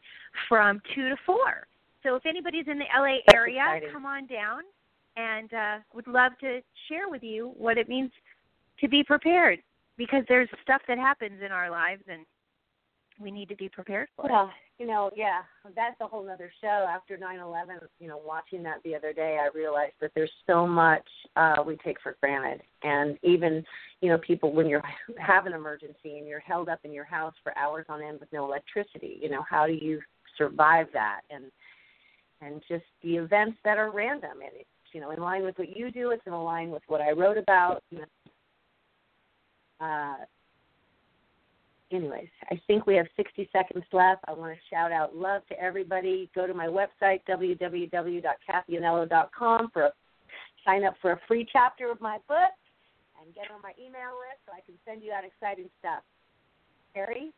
from 0.50 0.82
2 0.96 1.10
to 1.10 1.16
4. 1.26 1.68
So 2.04 2.16
if 2.16 2.26
anybody's 2.26 2.68
in 2.68 2.78
the 2.78 2.86
LA 2.98 3.18
area, 3.34 3.64
come 3.92 4.06
on 4.06 4.28
down 4.28 4.62
and 5.18 5.54
uh, 5.54 5.78
would 5.94 6.08
love 6.08 6.34
to 6.42 6.62
share 6.90 7.10
with 7.10 7.24
you 7.24 7.54
what 7.58 7.78
it 7.78 7.88
means 7.88 8.12
to 8.82 8.88
be 8.88 9.04
prepared 9.04 9.60
because 9.98 10.24
there's 10.28 10.50
stuff 10.62 10.82
that 10.88 10.98
happens 10.98 11.42
in 11.44 11.52
our 11.52 11.70
lives 11.70 12.04
and 12.08 12.26
we 13.20 13.32
need 13.32 13.50
to 13.50 13.56
be 13.56 13.70
prepared 13.70 14.10
for 14.16 14.26
it. 14.26 14.32
Well, 14.32 14.52
you 14.78 14.86
know, 14.86 15.10
yeah, 15.16 15.42
that's 15.76 15.96
a 16.02 16.08
whole 16.08 16.30
other 16.30 16.52
show. 16.62 16.86
After 16.90 17.16
nine 17.18 17.40
eleven, 17.40 17.78
you 18.00 18.10
know, 18.10 18.22
watching 18.24 18.62
that 18.64 18.82
the 18.84 18.94
other 18.94 19.14
day, 19.14 19.38
I 19.42 19.56
realized 19.56 19.94
that 20.02 20.12
there's 20.16 20.32
so 20.46 20.68
much 20.68 21.08
uh, 21.38 21.64
we 21.66 21.78
take 21.78 22.02
for 22.02 22.18
granted, 22.22 22.62
and 22.84 23.18
even, 23.24 23.64
you 24.02 24.10
know, 24.10 24.18
people 24.18 24.52
when 24.52 24.68
you 24.68 24.82
have 25.18 25.46
an 25.46 25.54
emergency 25.54 26.18
and 26.18 26.28
you're 26.28 26.40
held 26.40 26.68
up 26.68 26.80
in 26.84 26.92
your 26.92 27.06
house 27.06 27.34
for 27.42 27.58
hours 27.58 27.86
on 27.88 28.04
end 28.04 28.20
with 28.20 28.32
no 28.34 28.46
electricity, 28.46 29.18
you 29.22 29.30
know, 29.30 29.44
how 29.50 29.66
do 29.66 29.74
you 29.74 30.02
survive 30.38 30.88
that? 30.94 31.22
And 31.30 31.46
and 32.42 32.62
just 32.68 32.84
the 33.02 33.16
events 33.16 33.58
that 33.64 33.78
are 33.78 33.92
random, 33.92 34.42
and 34.42 34.52
it's 34.56 34.70
you 34.92 35.00
know 35.00 35.12
in 35.12 35.20
line 35.20 35.44
with 35.44 35.58
what 35.58 35.76
you 35.76 35.90
do. 35.90 36.12
It's 36.12 36.28
in 36.28 36.34
line 36.34 36.70
with 36.70 36.84
what 36.88 37.00
I 37.00 37.12
wrote 37.12 37.38
about. 37.38 37.82
You 37.92 38.00
know, 38.00 38.06
uh, 39.80 40.16
anyways, 41.92 42.30
I 42.52 42.60
think 42.68 42.86
we 42.88 42.96
have 42.96 43.08
60 43.16 43.48
seconds 43.52 43.86
left. 43.92 44.24
I 44.28 44.34
want 44.34 44.54
to 44.54 44.60
shout 44.70 44.92
out 44.92 45.16
love 45.16 45.42
to 45.50 45.60
everybody. 45.60 46.30
Go 46.36 46.46
to 46.48 46.54
my 46.54 46.68
website, 46.68 47.22
www.kathyanello.com, 47.30 49.70
for 49.72 49.84
a, 49.84 49.92
sign 50.66 50.84
up 50.84 50.96
for 51.02 51.12
a 51.12 51.20
free 51.28 51.48
chapter 51.52 51.92
of 51.92 52.02
my 52.02 52.18
book 52.28 52.52
and 53.22 53.36
get 53.36 53.52
on 53.54 53.62
my 53.62 53.74
email 53.80 54.18
list 54.20 54.40
so 54.46 54.52
I 54.54 54.62
can 54.66 54.76
send 54.86 55.04
you 55.04 55.12
out 55.12 55.24
exciting 55.24 55.70
stuff. 55.80 56.02
Harry? 56.94 57.32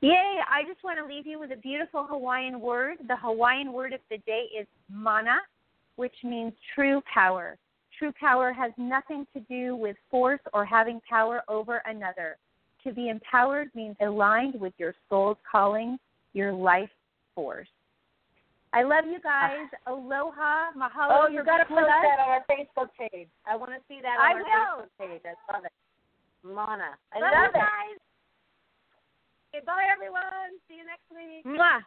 Yay! 0.00 0.40
I 0.50 0.64
just 0.68 0.82
want 0.84 0.98
to 0.98 1.06
leave 1.06 1.26
you 1.26 1.38
with 1.38 1.52
a 1.52 1.56
beautiful 1.56 2.06
Hawaiian 2.08 2.60
word. 2.60 2.98
The 3.08 3.16
Hawaiian 3.16 3.72
word 3.72 3.94
of 3.94 4.00
the 4.10 4.18
day 4.18 4.44
is 4.58 4.66
mana, 4.90 5.38
which 5.96 6.14
means 6.22 6.52
true 6.74 7.00
power. 7.12 7.56
True 7.98 8.12
power 8.20 8.52
has 8.52 8.72
nothing 8.76 9.26
to 9.32 9.40
do 9.40 9.74
with 9.74 9.96
force 10.10 10.40
or 10.52 10.64
having 10.64 11.00
power 11.08 11.42
over 11.48 11.82
another. 11.86 12.36
To 12.84 12.92
be 12.92 13.08
empowered 13.08 13.70
means 13.74 13.96
aligned 14.00 14.60
with 14.60 14.74
your 14.78 14.94
soul's 15.08 15.38
calling, 15.50 15.98
your 16.34 16.52
life 16.52 16.90
force. 17.34 17.68
I 18.72 18.82
love 18.82 19.04
you 19.06 19.18
guys. 19.22 19.68
Ah. 19.86 19.92
Aloha, 19.92 20.72
mahalo. 20.76 21.24
Oh, 21.24 21.28
you 21.32 21.42
got 21.44 21.58
to 21.58 21.64
post 21.64 21.86
that 21.86 22.20
on 22.20 22.28
our 22.28 22.44
Facebook 22.50 22.90
page. 22.98 23.28
I 23.46 23.56
want 23.56 23.72
to 23.72 23.78
see 23.88 24.00
that 24.02 24.18
on 24.20 24.26
I 24.26 24.32
our 24.32 24.38
will. 24.38 24.84
Facebook 25.00 25.08
page. 25.08 25.22
I 25.24 25.52
love 25.54 25.64
it. 25.64 25.72
Mana. 26.44 26.98
I 27.14 27.18
Love 27.20 27.32
love 27.32 27.50
you 27.54 27.60
it. 27.60 27.64
guys. 27.64 27.98
Okay, 29.54 29.64
bye, 29.64 29.86
everyone. 29.90 30.60
See 30.68 30.76
you 30.76 30.84
next 30.84 31.10
week. 31.10 31.44
Mwah. 31.46 31.80